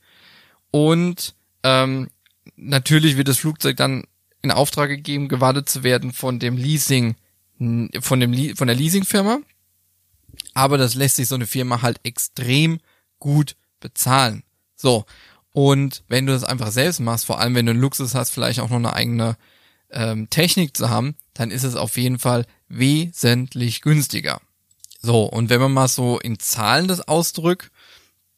und 0.73 1.37
ähm, 1.62 2.09
natürlich 2.57 3.17
wird 3.17 3.28
das 3.28 3.38
Flugzeug 3.38 3.76
dann 3.76 4.05
in 4.43 4.50
Auftrag 4.50 4.88
gegeben, 4.88 5.28
gewartet 5.28 5.69
zu 5.69 5.83
werden 5.83 6.12
von 6.12 6.38
dem 6.38 6.57
Leasing, 6.57 7.17
von 7.59 8.21
dem 8.21 8.57
von 8.57 8.67
der 8.67 8.76
Leasingfirma. 8.76 9.40
Aber 10.55 10.78
das 10.78 10.95
lässt 10.95 11.17
sich 11.17 11.28
so 11.28 11.35
eine 11.35 11.47
Firma 11.47 11.83
halt 11.83 12.00
extrem 12.05 12.81
gut 13.19 13.57
bezahlen. 13.81 14.43
So. 14.76 15.05
Und 15.59 16.05
wenn 16.07 16.25
du 16.25 16.33
das 16.33 16.45
einfach 16.45 16.71
selbst 16.71 17.00
machst, 17.00 17.27
vor 17.27 17.41
allem 17.41 17.57
wenn 17.57 17.67
du 17.67 17.71
einen 17.71 17.81
Luxus 17.81 18.15
hast, 18.15 18.31
vielleicht 18.31 18.61
auch 18.61 18.69
noch 18.69 18.77
eine 18.77 18.93
eigene 18.93 19.37
ähm, 19.91 20.31
Technik 20.31 20.77
zu 20.77 20.88
haben, 20.88 21.17
dann 21.35 21.50
ist 21.50 21.65
es 21.65 21.75
auf 21.75 21.97
jeden 21.97 22.21
Fall 22.21 22.47
wesentlich 22.69 23.81
günstiger. 23.81 24.41
So, 25.03 25.25
und 25.25 25.50
wenn 25.50 25.61
man 25.61 25.73
mal 25.73 25.88
so 25.88 26.21
in 26.21 26.38
Zahlen 26.38 26.87
das 26.87 27.00
ausdrückt, 27.09 27.73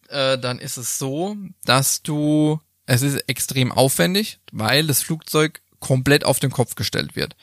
äh, 0.08 0.38
dann 0.38 0.58
ist 0.60 0.78
es 0.78 0.96
so, 0.96 1.36
dass 1.66 2.00
du, 2.00 2.58
es 2.86 3.02
ist 3.02 3.16
extrem 3.28 3.70
aufwendig, 3.70 4.40
weil 4.50 4.86
das 4.86 5.02
Flugzeug 5.02 5.60
komplett 5.78 6.24
auf 6.24 6.40
den 6.40 6.50
Kopf 6.50 6.74
gestellt 6.74 7.16
wird. 7.16 7.36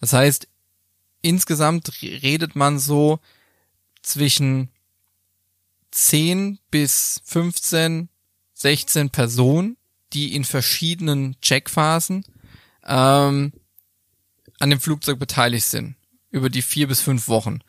Das 0.00 0.12
heißt, 0.12 0.48
insgesamt 1.22 2.02
redet 2.02 2.56
man 2.56 2.80
so 2.80 3.20
zwischen 4.02 4.70
10 5.92 6.58
bis 6.72 7.20
15, 7.26 8.08
16 8.60 9.08
Personen, 9.08 9.78
die 10.12 10.34
in 10.34 10.44
verschiedenen 10.44 11.40
Checkphasen 11.40 12.24
ähm, 12.86 13.52
an 14.58 14.70
dem 14.70 14.80
Flugzeug 14.80 15.18
beteiligt 15.18 15.66
sind, 15.66 15.96
über 16.30 16.50
die 16.50 16.60
vier 16.60 16.86
bis 16.86 17.00
fünf 17.00 17.28
Wochen. 17.28 17.60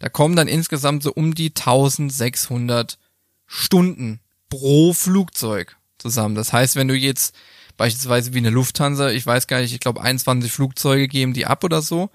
Da 0.00 0.08
kommen 0.08 0.34
dann 0.34 0.48
insgesamt 0.48 1.04
so 1.04 1.12
um 1.12 1.34
die 1.34 1.50
1600 1.50 2.98
Stunden 3.46 4.20
pro 4.48 4.92
Flugzeug 4.92 5.76
zusammen. 5.98 6.34
Das 6.34 6.52
heißt, 6.52 6.74
wenn 6.74 6.88
du 6.88 6.96
jetzt 6.96 7.34
beispielsweise 7.76 8.34
wie 8.34 8.38
eine 8.38 8.50
Lufthansa, 8.50 9.10
ich 9.10 9.24
weiß 9.24 9.46
gar 9.46 9.60
nicht, 9.60 9.72
ich 9.72 9.80
glaube 9.80 10.02
21 10.02 10.50
Flugzeuge 10.50 11.06
geben 11.06 11.32
die 11.32 11.46
ab 11.46 11.62
oder 11.62 11.80
so, 11.80 12.10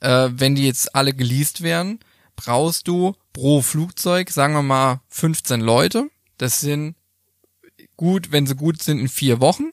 äh, 0.00 0.28
wenn 0.32 0.56
die 0.56 0.66
jetzt 0.66 0.96
alle 0.96 1.14
geleast 1.14 1.60
werden, 1.60 2.00
brauchst 2.34 2.88
du 2.88 3.14
pro 3.32 3.62
Flugzeug, 3.62 4.30
sagen 4.30 4.54
wir 4.54 4.62
mal 4.62 5.02
15 5.08 5.60
Leute. 5.60 6.10
Das 6.36 6.60
sind 6.60 6.96
gut, 8.00 8.32
wenn 8.32 8.46
sie 8.46 8.54
gut 8.54 8.82
sind, 8.82 8.98
in 8.98 9.08
vier 9.08 9.40
Wochen. 9.40 9.72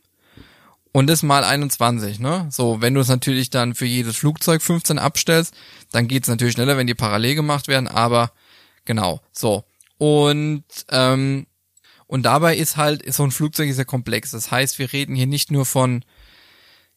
Und 0.91 1.07
das 1.07 1.23
mal 1.23 1.45
21, 1.45 2.19
ne? 2.19 2.47
So, 2.51 2.81
wenn 2.81 2.93
du 2.93 2.99
es 2.99 3.07
natürlich 3.07 3.49
dann 3.49 3.73
für 3.73 3.85
jedes 3.85 4.17
Flugzeug 4.17 4.61
15 4.61 4.99
abstellst, 4.99 5.55
dann 5.93 6.09
geht's 6.09 6.27
natürlich 6.27 6.55
schneller, 6.55 6.75
wenn 6.75 6.87
die 6.87 6.93
parallel 6.93 7.35
gemacht 7.35 7.69
werden, 7.69 7.87
aber 7.87 8.31
genau, 8.83 9.21
so. 9.31 9.63
Und 9.97 10.65
ähm, 10.89 11.47
und 12.05 12.23
dabei 12.23 12.57
ist 12.57 12.75
halt, 12.75 13.13
so 13.13 13.23
ein 13.23 13.31
Flugzeug 13.31 13.69
ist 13.69 13.77
ja 13.77 13.85
komplex. 13.85 14.31
Das 14.31 14.51
heißt, 14.51 14.77
wir 14.77 14.91
reden 14.91 15.15
hier 15.15 15.27
nicht 15.27 15.51
nur 15.51 15.65
von, 15.65 16.03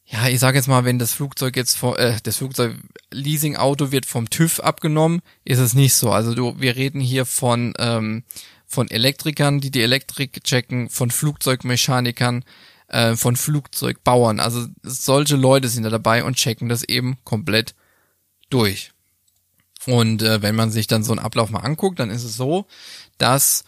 ja, 0.04 0.28
ich 0.28 0.40
sage 0.40 0.58
jetzt 0.58 0.68
mal, 0.68 0.84
wenn 0.84 0.98
das 0.98 1.12
Flugzeug 1.12 1.56
jetzt 1.56 1.76
vor, 1.76 1.96
äh, 1.98 2.16
das 2.24 2.38
Flugzeug 2.38 2.76
Leasing-Auto 3.12 3.92
wird 3.92 4.06
vom 4.06 4.30
TÜV 4.30 4.60
abgenommen, 4.60 5.20
ist 5.44 5.60
es 5.60 5.74
nicht 5.74 5.94
so. 5.94 6.10
Also 6.10 6.34
du, 6.34 6.58
wir 6.58 6.74
reden 6.74 7.00
hier 7.00 7.24
von 7.24 7.74
ähm, 7.78 8.24
von 8.70 8.88
Elektrikern, 8.88 9.60
die 9.60 9.72
die 9.72 9.82
Elektrik 9.82 10.44
checken, 10.44 10.88
von 10.88 11.10
Flugzeugmechanikern, 11.10 12.44
äh, 12.86 13.16
von 13.16 13.34
Flugzeugbauern. 13.34 14.38
Also 14.38 14.66
solche 14.84 15.34
Leute 15.34 15.68
sind 15.68 15.82
da 15.82 15.90
dabei 15.90 16.22
und 16.22 16.36
checken 16.36 16.68
das 16.68 16.84
eben 16.84 17.18
komplett 17.24 17.74
durch. 18.48 18.92
Und 19.86 20.22
äh, 20.22 20.40
wenn 20.40 20.54
man 20.54 20.70
sich 20.70 20.86
dann 20.86 21.02
so 21.02 21.12
einen 21.12 21.18
Ablauf 21.18 21.50
mal 21.50 21.60
anguckt, 21.60 21.98
dann 21.98 22.10
ist 22.10 22.22
es 22.22 22.36
so, 22.36 22.66
dass 23.18 23.64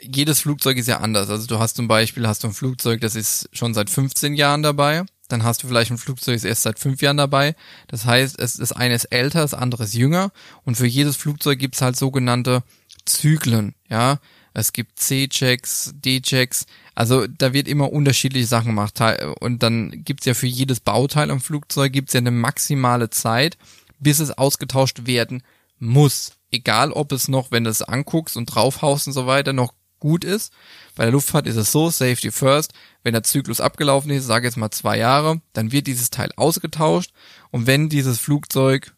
jedes 0.00 0.40
Flugzeug 0.40 0.76
ist 0.76 0.88
ja 0.88 0.98
anders. 0.98 1.30
Also 1.30 1.46
du 1.46 1.60
hast 1.60 1.76
zum 1.76 1.86
Beispiel 1.86 2.26
hast 2.26 2.42
du 2.42 2.48
ein 2.48 2.54
Flugzeug, 2.54 3.00
das 3.00 3.14
ist 3.14 3.48
schon 3.52 3.74
seit 3.74 3.90
15 3.90 4.34
Jahren 4.34 4.64
dabei. 4.64 5.04
Dann 5.28 5.44
hast 5.44 5.62
du 5.62 5.68
vielleicht 5.68 5.92
ein 5.92 5.98
Flugzeug, 5.98 6.34
das 6.34 6.42
ist 6.42 6.48
erst 6.48 6.62
seit 6.62 6.78
fünf 6.78 7.00
Jahren 7.00 7.16
dabei. 7.16 7.54
Das 7.86 8.04
heißt, 8.04 8.38
es, 8.38 8.58
ist 8.58 8.72
älter, 8.72 9.40
das 9.40 9.54
andere 9.54 9.84
ist 9.84 9.94
jünger. 9.94 10.32
Und 10.64 10.76
für 10.76 10.86
jedes 10.86 11.16
Flugzeug 11.16 11.58
gibt's 11.58 11.80
halt 11.80 11.96
sogenannte 11.96 12.62
Zyklen. 13.06 13.74
Ja, 13.88 14.18
es 14.54 14.72
gibt 14.72 14.98
C-Checks, 15.00 15.94
D-Checks, 15.96 16.66
also 16.94 17.26
da 17.26 17.52
wird 17.52 17.66
immer 17.66 17.92
unterschiedliche 17.92 18.46
Sachen 18.46 18.68
gemacht. 18.68 19.00
Und 19.40 19.62
dann 19.62 20.04
gibt's 20.04 20.26
ja 20.26 20.34
für 20.34 20.46
jedes 20.46 20.80
Bauteil 20.80 21.30
am 21.30 21.40
Flugzeug 21.40 21.92
gibt's 21.92 22.12
ja 22.12 22.18
eine 22.18 22.30
maximale 22.30 23.10
Zeit, 23.10 23.58
bis 23.98 24.20
es 24.20 24.30
ausgetauscht 24.30 25.06
werden 25.06 25.42
muss. 25.78 26.32
Egal 26.52 26.92
ob 26.92 27.10
es 27.10 27.26
noch, 27.26 27.50
wenn 27.50 27.64
du 27.64 27.70
es 27.70 27.82
anguckst 27.82 28.36
und 28.36 28.46
draufhaust 28.46 29.08
und 29.08 29.12
so 29.12 29.26
weiter, 29.26 29.52
noch 29.52 29.74
gut 29.98 30.22
ist. 30.22 30.52
Bei 30.94 31.04
der 31.04 31.12
Luftfahrt 31.12 31.46
ist 31.46 31.56
es 31.56 31.72
so, 31.72 31.90
Safety 31.90 32.30
First, 32.30 32.74
wenn 33.02 33.14
der 33.14 33.22
Zyklus 33.22 33.60
abgelaufen 33.60 34.10
ist, 34.10 34.26
sage 34.26 34.46
jetzt 34.46 34.56
mal 34.56 34.70
zwei 34.70 34.98
Jahre, 34.98 35.40
dann 35.52 35.72
wird 35.72 35.86
dieses 35.86 36.10
Teil 36.10 36.30
ausgetauscht 36.36 37.12
und 37.50 37.66
wenn 37.66 37.88
dieses 37.88 38.20
Flugzeug 38.20 38.94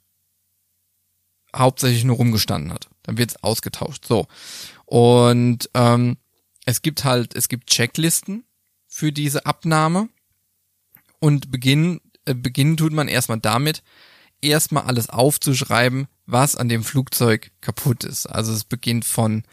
hauptsächlich 1.57 2.05
nur 2.05 2.17
rumgestanden 2.17 2.73
hat, 2.73 2.89
dann 3.03 3.19
wird 3.19 3.31
es 3.31 3.43
ausgetauscht. 3.43 4.05
So. 4.07 4.27
Und 4.85 5.71
ähm, 5.75 6.17
es 6.65 6.83
gibt 6.83 7.05
halt, 7.05 7.35
es 7.35 7.49
gibt 7.49 7.71
Checklisten 7.71 8.45
für 8.87 9.13
diese 9.13 9.47
Abnahme 9.47 10.09
und 11.19 11.51
beginnen, 11.51 12.01
äh, 12.25 12.35
beginnen 12.35 12.77
tut 12.77 12.93
man 12.93 13.09
erstmal 13.09 13.41
damit, 13.41 13.83
erstmal 14.43 14.85
alles 14.85 15.09
aufzuschreiben, 15.09 16.09
was 16.27 16.57
an 16.57 16.69
dem 16.69 16.85
Flugzeug 16.85 17.51
kaputt 17.61 18.05
ist. 18.05 18.27
Also 18.27 18.53
es 18.53 18.65
beginnt 18.65 19.05
von 19.05 19.45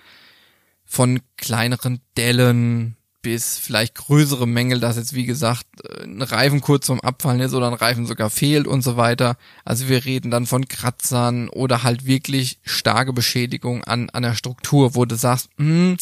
von 0.86 1.22
kleineren 1.38 2.02
Dellen 2.18 2.98
bis 3.24 3.58
vielleicht 3.58 3.96
größere 3.96 4.46
Mängel, 4.46 4.80
dass 4.80 4.98
jetzt 4.98 5.16
wie 5.16 5.26
gesagt 5.26 5.66
ein 6.04 6.22
Reifen 6.22 6.62
kurz 6.62 6.86
vorm 6.86 7.00
Abfallen 7.00 7.40
ist 7.40 7.56
oder 7.56 7.68
ein 7.68 7.74
Reifen 7.74 8.06
sogar 8.06 8.30
fehlt 8.30 8.68
und 8.68 8.84
so 8.84 8.98
weiter. 8.98 9.38
Also 9.66 9.90
wir 9.90 10.06
reden 10.06 10.30
dann 10.30 10.46
von 10.46 10.68
Kratzern 10.68 11.50
oder 11.50 11.82
halt 11.82 12.06
wirklich 12.06 12.60
starke 12.64 13.14
Beschädigung 13.14 13.84
an, 13.86 14.10
an 14.12 14.24
der 14.24 14.36
Struktur, 14.36 14.94
wo 14.94 15.06
du 15.06 15.16
sagst, 15.16 15.50
hm, 15.58 15.98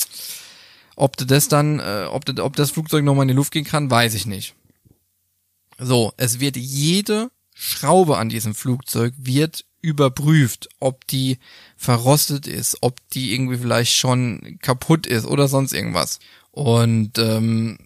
ob 0.98 1.16
du 1.16 1.26
das 1.26 1.48
dann, 1.48 1.80
äh, 1.80 2.08
ob, 2.10 2.26
du, 2.26 2.44
ob 2.44 2.56
das 2.56 2.72
Flugzeug 2.72 3.06
nochmal 3.06 3.24
in 3.24 3.30
die 3.30 3.36
Luft 3.36 3.54
gehen 3.54 3.66
kann, 3.66 3.90
weiß 3.90 4.16
ich 4.16 4.26
nicht. 4.26 4.56
So, 5.78 6.14
es 6.18 6.40
wird 6.40 6.58
jede 6.58 7.32
Schraube 7.54 8.18
an 8.18 8.30
diesem 8.30 8.56
Flugzeug 8.56 9.14
wird 9.18 9.66
überprüft, 9.82 10.70
ob 10.80 11.06
die 11.08 11.38
verrostet 11.76 12.48
ist, 12.48 12.78
ob 12.82 12.98
die 13.12 13.34
irgendwie 13.34 13.58
vielleicht 13.58 13.96
schon 13.96 14.58
kaputt 14.62 15.08
ist 15.08 15.26
oder 15.26 15.48
sonst 15.48 15.74
irgendwas. 15.74 16.20
Und 16.52 17.18
ähm, 17.18 17.78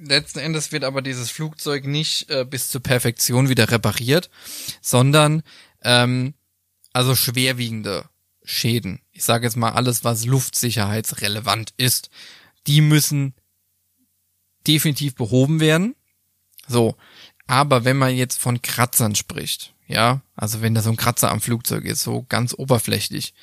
letzten 0.00 0.40
Endes 0.40 0.72
wird 0.72 0.84
aber 0.84 1.02
dieses 1.02 1.30
Flugzeug 1.30 1.86
nicht 1.86 2.30
äh, 2.30 2.44
bis 2.44 2.68
zur 2.68 2.82
Perfektion 2.82 3.48
wieder 3.48 3.70
repariert, 3.70 4.30
sondern 4.80 5.42
ähm, 5.82 6.34
also 6.92 7.14
schwerwiegende 7.14 8.08
Schäden. 8.44 9.00
Ich 9.12 9.24
sage 9.24 9.46
jetzt 9.46 9.56
mal 9.56 9.72
alles, 9.72 10.04
was 10.04 10.24
luftsicherheitsrelevant 10.24 11.74
ist, 11.76 12.10
die 12.66 12.80
müssen 12.80 13.34
definitiv 14.66 15.14
behoben 15.14 15.60
werden. 15.60 15.94
So, 16.66 16.96
aber 17.46 17.84
wenn 17.84 17.96
man 17.96 18.14
jetzt 18.14 18.40
von 18.40 18.62
Kratzern 18.62 19.14
spricht, 19.14 19.74
ja, 19.86 20.22
also 20.34 20.62
wenn 20.62 20.74
da 20.74 20.82
so 20.82 20.90
ein 20.90 20.96
Kratzer 20.96 21.30
am 21.30 21.40
Flugzeug 21.40 21.84
ist, 21.84 22.02
so 22.02 22.24
ganz 22.28 22.54
oberflächlich, 22.54 23.34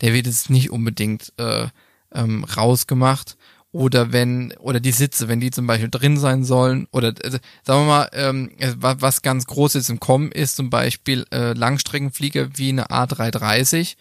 der 0.00 0.14
wird 0.14 0.26
jetzt 0.26 0.48
nicht 0.48 0.70
unbedingt 0.70 1.32
äh, 1.36 1.68
ähm, 2.14 2.44
rausgemacht, 2.44 3.36
oder 3.72 4.12
wenn 4.12 4.52
oder 4.58 4.80
die 4.80 4.90
Sitze, 4.90 5.28
wenn 5.28 5.38
die 5.38 5.52
zum 5.52 5.68
Beispiel 5.68 5.90
drin 5.90 6.16
sein 6.16 6.42
sollen. 6.42 6.88
Oder 6.90 7.14
also, 7.22 7.38
sagen 7.62 7.82
wir 7.82 7.86
mal, 7.86 8.10
ähm, 8.14 8.50
was 8.74 9.22
ganz 9.22 9.46
groß 9.46 9.76
ist 9.76 9.90
im 9.90 10.00
Kommen 10.00 10.32
ist 10.32 10.56
zum 10.56 10.70
Beispiel 10.70 11.24
äh, 11.30 11.52
Langstreckenflieger 11.52 12.58
wie 12.58 12.70
eine 12.70 12.88
A330 12.88 13.94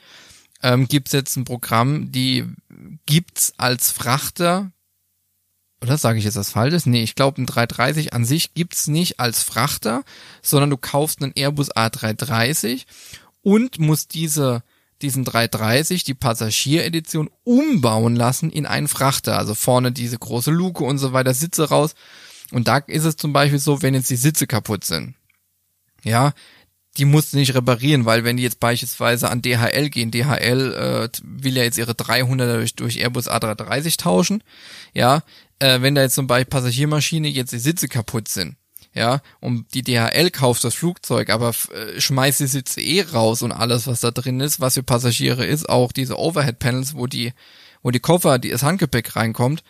ähm, 0.61 0.87
gibt 0.87 1.07
es 1.07 1.13
jetzt 1.13 1.35
ein 1.35 1.45
Programm, 1.45 2.11
die 2.11 2.45
gibt's 3.05 3.53
als 3.57 3.91
Frachter. 3.91 4.71
Oder 5.81 5.97
sage 5.97 6.19
ich 6.19 6.25
jetzt 6.25 6.35
was 6.35 6.51
Falsches? 6.51 6.85
Nee, 6.85 7.03
ich 7.03 7.15
glaube, 7.15 7.41
ein 7.41 7.45
330 7.45 8.13
an 8.13 8.25
sich 8.25 8.53
gibt's 8.53 8.87
nicht 8.87 9.19
als 9.19 9.43
Frachter, 9.43 10.03
sondern 10.41 10.69
du 10.69 10.77
kaufst 10.77 11.23
einen 11.23 11.33
Airbus 11.35 11.71
A330 11.71 12.85
und 13.41 13.79
musst 13.79 14.13
diese 14.13 14.63
diesen 15.01 15.23
330, 15.23 16.03
die 16.03 16.13
Passagieredition, 16.13 17.29
umbauen 17.43 18.15
lassen 18.15 18.51
in 18.51 18.65
einen 18.65 18.87
Frachter. 18.87 19.37
Also 19.37 19.55
vorne 19.55 19.91
diese 19.91 20.17
große 20.17 20.51
Luke 20.51 20.83
und 20.83 20.97
so 20.97 21.13
weiter, 21.13 21.33
Sitze 21.33 21.69
raus. 21.69 21.95
Und 22.51 22.67
da 22.67 22.77
ist 22.77 23.05
es 23.05 23.15
zum 23.15 23.33
Beispiel 23.33 23.59
so, 23.59 23.81
wenn 23.81 23.93
jetzt 23.93 24.09
die 24.09 24.15
Sitze 24.15 24.47
kaputt 24.47 24.83
sind. 24.83 25.15
Ja, 26.03 26.33
die 26.97 27.05
musst 27.05 27.33
du 27.33 27.37
nicht 27.37 27.53
reparieren, 27.53 28.05
weil 28.05 28.23
wenn 28.23 28.37
die 28.37 28.43
jetzt 28.43 28.59
beispielsweise 28.59 29.29
an 29.29 29.41
DHL 29.41 29.89
gehen, 29.89 30.11
DHL 30.11 30.73
äh, 30.73 31.09
will 31.23 31.55
ja 31.55 31.63
jetzt 31.63 31.77
ihre 31.77 31.95
300 31.95 32.57
durch, 32.57 32.75
durch 32.75 32.97
Airbus 32.97 33.29
A330 33.29 33.97
tauschen, 33.97 34.43
ja, 34.93 35.21
äh, 35.59 35.81
wenn 35.81 35.95
da 35.95 36.01
jetzt 36.01 36.15
zum 36.15 36.27
Beispiel 36.27 36.49
Passagiermaschine 36.49 37.27
jetzt 37.27 37.53
die 37.53 37.59
Sitze 37.59 37.87
kaputt 37.87 38.27
sind, 38.27 38.55
ja, 38.93 39.21
und 39.39 39.73
die 39.73 39.83
DHL 39.83 40.31
kauft 40.31 40.63
das 40.63 40.75
Flugzeug, 40.75 41.29
aber 41.29 41.53
äh, 41.73 42.01
schmeißt 42.01 42.39
die 42.39 42.47
Sitze 42.47 42.81
eh 42.81 43.01
raus 43.01 43.41
und 43.41 43.51
alles, 43.51 43.87
was 43.87 44.01
da 44.01 44.11
drin 44.11 44.39
ist, 44.39 44.59
was 44.59 44.73
für 44.73 44.83
Passagiere 44.83 45.45
ist, 45.45 45.69
auch 45.69 45.91
diese 45.91 46.17
Overhead-Panels, 46.17 46.95
wo 46.95 47.05
die, 47.05 47.33
wo 47.83 47.91
die 47.91 47.99
Koffer, 47.99 48.39
die, 48.39 48.49
das 48.49 48.63
Handgepäck 48.63 49.15
reinkommt, 49.15 49.63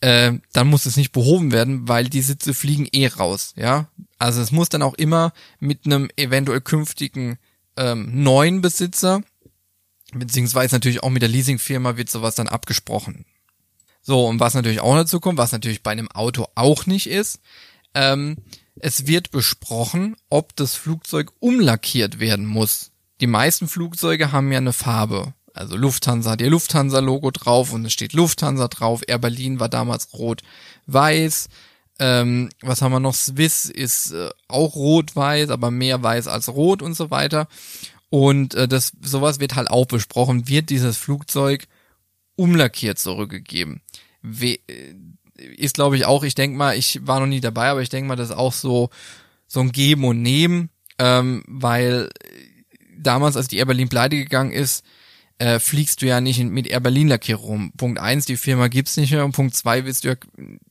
äh, 0.00 0.32
dann 0.52 0.68
muss 0.68 0.86
es 0.86 0.96
nicht 0.96 1.12
behoben 1.12 1.52
werden, 1.52 1.86
weil 1.86 2.08
die 2.08 2.22
Sitze 2.22 2.54
fliegen 2.54 2.88
eh 2.92 3.08
raus, 3.08 3.52
ja. 3.56 3.88
Also 4.18 4.40
es 4.40 4.52
muss 4.52 4.70
dann 4.70 4.82
auch 4.82 4.94
immer 4.94 5.32
mit 5.58 5.84
einem 5.84 6.08
eventuell 6.16 6.62
künftigen 6.62 7.38
ähm, 7.76 8.22
neuen 8.22 8.62
Besitzer, 8.62 9.22
beziehungsweise 10.12 10.74
natürlich 10.74 11.02
auch 11.02 11.10
mit 11.10 11.22
der 11.22 11.28
Leasingfirma 11.28 11.96
wird 11.96 12.10
sowas 12.10 12.34
dann 12.34 12.48
abgesprochen. 12.48 13.26
So, 14.02 14.26
und 14.26 14.40
was 14.40 14.54
natürlich 14.54 14.80
auch 14.80 14.96
dazu 14.96 15.20
kommt, 15.20 15.38
was 15.38 15.52
natürlich 15.52 15.82
bei 15.82 15.90
einem 15.90 16.10
Auto 16.10 16.46
auch 16.54 16.86
nicht 16.86 17.06
ist, 17.06 17.40
ähm, 17.94 18.36
es 18.76 19.06
wird 19.06 19.30
besprochen, 19.30 20.16
ob 20.28 20.56
das 20.56 20.74
Flugzeug 20.74 21.32
umlackiert 21.38 22.18
werden 22.18 22.46
muss. 22.46 22.92
Die 23.20 23.26
meisten 23.26 23.68
Flugzeuge 23.68 24.32
haben 24.32 24.50
ja 24.50 24.58
eine 24.58 24.72
Farbe. 24.72 25.34
Also 25.52 25.76
Lufthansa 25.76 26.30
hat 26.30 26.40
ihr 26.40 26.50
Lufthansa-Logo 26.50 27.30
drauf 27.30 27.72
und 27.72 27.84
es 27.84 27.92
steht 27.92 28.12
Lufthansa 28.12 28.68
drauf. 28.68 29.02
Air 29.06 29.18
Berlin 29.18 29.60
war 29.60 29.68
damals 29.68 30.12
rot-weiß. 30.14 31.48
Ähm, 31.98 32.48
was 32.62 32.80
haben 32.80 32.92
wir 32.92 33.00
noch? 33.00 33.14
Swiss 33.14 33.66
ist 33.66 34.12
äh, 34.12 34.30
auch 34.48 34.74
rot-weiß, 34.74 35.50
aber 35.50 35.70
mehr 35.70 36.02
weiß 36.02 36.28
als 36.28 36.48
rot 36.48 36.80
und 36.80 36.94
so 36.94 37.10
weiter. 37.10 37.46
Und 38.08 38.54
äh, 38.54 38.66
das 38.66 38.92
sowas 39.02 39.38
wird 39.40 39.54
halt 39.54 39.70
auch 39.70 39.86
besprochen. 39.86 40.48
Wird 40.48 40.70
dieses 40.70 40.96
Flugzeug 40.96 41.66
umlackiert 42.36 42.98
zurückgegeben? 42.98 43.82
We 44.22 44.58
äh, 44.66 44.94
ist 45.56 45.74
glaube 45.74 45.96
ich 45.96 46.04
auch. 46.04 46.22
Ich 46.22 46.34
denke 46.34 46.56
mal, 46.56 46.76
ich 46.76 47.00
war 47.06 47.20
noch 47.20 47.26
nie 47.26 47.40
dabei, 47.40 47.68
aber 47.68 47.82
ich 47.82 47.88
denke 47.88 48.08
mal, 48.08 48.16
das 48.16 48.30
ist 48.30 48.36
auch 48.36 48.52
so 48.52 48.90
so 49.46 49.60
ein 49.60 49.72
Geben 49.72 50.04
und 50.04 50.22
Nehmen, 50.22 50.70
ähm, 50.98 51.42
weil 51.46 52.10
damals, 52.96 53.36
als 53.36 53.48
die 53.48 53.56
Air 53.56 53.66
Berlin 53.66 53.88
pleite 53.88 54.16
gegangen 54.16 54.52
ist, 54.52 54.84
äh, 55.38 55.58
fliegst 55.58 56.02
du 56.02 56.06
ja 56.06 56.20
nicht 56.20 56.38
mit 56.44 56.66
Air 56.66 56.80
Berlin 56.80 57.08
Lackierung 57.08 57.46
rum. 57.46 57.72
Punkt 57.76 57.98
eins, 57.98 58.26
die 58.26 58.36
Firma 58.36 58.68
gibt's 58.68 58.96
nicht 58.96 59.10
mehr 59.10 59.24
und 59.24 59.32
Punkt 59.32 59.54
zwei, 59.54 59.84
willst 59.84 60.04
du 60.04 60.08
ja, 60.08 60.14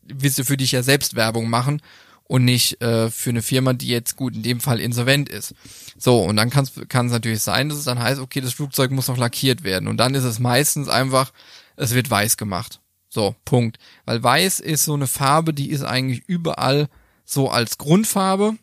willst 0.06 0.38
du 0.38 0.46
für 0.46 0.58
dich 0.58 0.72
ja 0.72 0.84
selbst 0.84 1.16
Werbung 1.16 1.50
machen 1.50 1.82
und 2.26 2.46
nicht 2.46 2.80
äh, 2.82 3.10
für 3.10 3.32
eine 3.32 3.42
Firma, 3.42 3.74
die 3.74 3.88
jetzt 3.88 4.16
gut 4.16 4.36
in 4.36 4.44
dem 4.44 4.60
Fall 4.60 4.80
insolvent 4.80 5.28
ist. 5.28 5.56
So, 5.98 6.22
und 6.22 6.36
dann 6.36 6.52
kann 6.52 6.66
es 6.66 7.12
natürlich 7.12 7.42
sein, 7.42 7.70
dass 7.70 7.80
es 7.80 7.86
dann 7.86 8.00
heißt, 8.00 8.22
okay, 8.22 8.40
das 8.40 8.54
Flugzeug 8.54 8.92
muss 8.92 9.08
noch 9.08 9.18
lackiert 9.18 9.64
werden. 9.64 9.88
Und 9.88 9.98
dann 9.98 10.14
ist 10.14 10.24
es 10.24 10.38
meistens 10.38 10.88
einfach, 10.88 11.34
es 11.76 11.96
wird 11.96 12.12
weiß 12.12 12.38
gemacht. 12.38 12.80
So, 13.10 13.36
Punkt. 13.44 13.78
Weil 14.06 14.24
weiß 14.24 14.60
ist 14.60 14.86
so 14.86 14.94
eine 14.94 15.08
Farbe, 15.08 15.54
die 15.54 15.72
ist 15.72 15.84
eigentlich 15.84 16.24
überall 16.28 16.88
so 17.26 17.50
als 17.50 17.78
Grundfarbe. 17.78 18.56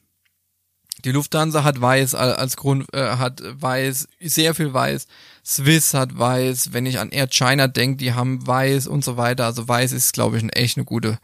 Die 1.04 1.12
Lufthansa 1.12 1.62
hat 1.62 1.80
weiß 1.80 2.14
als 2.14 2.56
Grund, 2.56 2.87
äh, 2.92 3.16
hat 3.16 3.42
weiß, 3.44 4.09
sehr 4.20 4.54
viel 4.54 4.72
weiß. 4.72 5.06
Swiss 5.44 5.94
hat 5.94 6.16
weiß, 6.18 6.72
wenn 6.72 6.87
ich 6.87 6.98
an 6.98 7.11
Air 7.11 7.28
China 7.28 7.68
denke, 7.68 7.98
die 7.98 8.14
haben 8.14 8.44
weiß 8.46 8.87
und 8.87 9.04
so 9.04 9.16
weiter. 9.16 9.44
Also 9.44 9.68
weiß 9.68 9.92
ist, 9.92 10.14
glaube 10.14 10.37
ich, 10.37 10.42
eine 10.42 10.52
echt 10.54 10.76
eine 10.76 10.85
gute, 10.85 11.18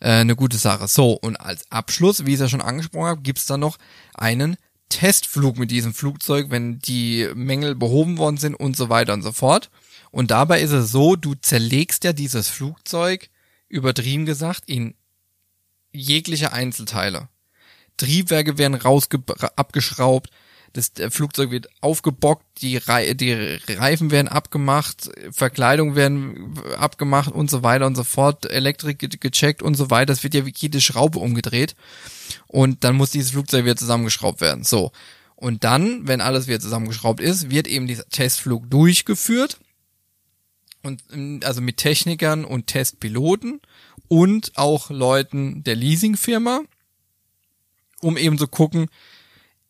äh, 0.00 0.10
eine 0.10 0.36
gute 0.36 0.56
Sache. 0.56 0.88
So, 0.88 1.12
und 1.12 1.36
als 1.36 1.70
Abschluss, 1.70 2.24
wie 2.24 2.30
ich 2.30 2.34
es 2.34 2.40
ja 2.40 2.48
schon 2.48 2.62
angesprochen 2.62 3.06
habe, 3.06 3.22
gibt's 3.22 3.46
da 3.46 3.56
noch 3.56 3.78
einen 4.14 4.56
Testflug 4.88 5.58
mit 5.58 5.70
diesem 5.70 5.94
Flugzeug, 5.94 6.46
wenn 6.50 6.80
die 6.80 7.28
Mängel 7.34 7.74
behoben 7.74 8.18
worden 8.18 8.38
sind 8.38 8.54
und 8.54 8.76
so 8.76 8.88
weiter 8.88 9.12
und 9.12 9.22
so 9.22 9.32
fort. 9.32 9.70
Und 10.10 10.30
dabei 10.30 10.60
ist 10.60 10.72
es 10.72 10.90
so, 10.90 11.16
du 11.16 11.34
zerlegst 11.34 12.04
ja 12.04 12.12
dieses 12.12 12.48
Flugzeug, 12.48 13.30
übertrieben 13.68 14.26
gesagt, 14.26 14.64
in 14.66 14.94
jegliche 15.92 16.52
Einzelteile. 16.52 17.28
Triebwerke 17.96 18.58
werden 18.58 18.74
rausge 18.74 19.22
abgeschraubt, 19.56 20.30
das 20.72 20.92
Flugzeug 21.10 21.50
wird 21.50 21.68
aufgebockt, 21.80 22.44
die, 22.62 22.76
Re 22.76 23.14
die 23.16 23.32
Reifen 23.68 24.12
werden 24.12 24.28
abgemacht, 24.28 25.10
Verkleidung 25.32 25.96
werden 25.96 26.54
abgemacht 26.78 27.32
und 27.32 27.50
so 27.50 27.64
weiter 27.64 27.86
und 27.86 27.96
so 27.96 28.04
fort, 28.04 28.48
Elektrik 28.48 29.20
gecheckt 29.20 29.62
und 29.62 29.74
so 29.74 29.90
weiter. 29.90 30.12
Es 30.12 30.22
wird 30.22 30.34
ja 30.34 30.46
wie 30.46 30.54
jede 30.56 30.80
Schraube 30.80 31.18
umgedreht 31.18 31.74
und 32.46 32.84
dann 32.84 32.94
muss 32.94 33.10
dieses 33.10 33.32
Flugzeug 33.32 33.64
wieder 33.64 33.76
zusammengeschraubt 33.76 34.40
werden. 34.40 34.62
So. 34.62 34.92
Und 35.34 35.64
dann, 35.64 36.06
wenn 36.06 36.20
alles 36.20 36.46
wieder 36.46 36.60
zusammengeschraubt 36.60 37.20
ist, 37.20 37.50
wird 37.50 37.66
eben 37.66 37.88
dieser 37.88 38.08
Testflug 38.08 38.70
durchgeführt 38.70 39.58
und 40.82 41.44
also 41.44 41.60
mit 41.60 41.76
Technikern 41.76 42.44
und 42.44 42.66
Testpiloten 42.66 43.60
und 44.08 44.52
auch 44.56 44.90
Leuten 44.90 45.62
der 45.62 45.76
Leasingfirma, 45.76 46.62
um 48.00 48.16
eben 48.16 48.38
zu 48.38 48.48
gucken, 48.48 48.88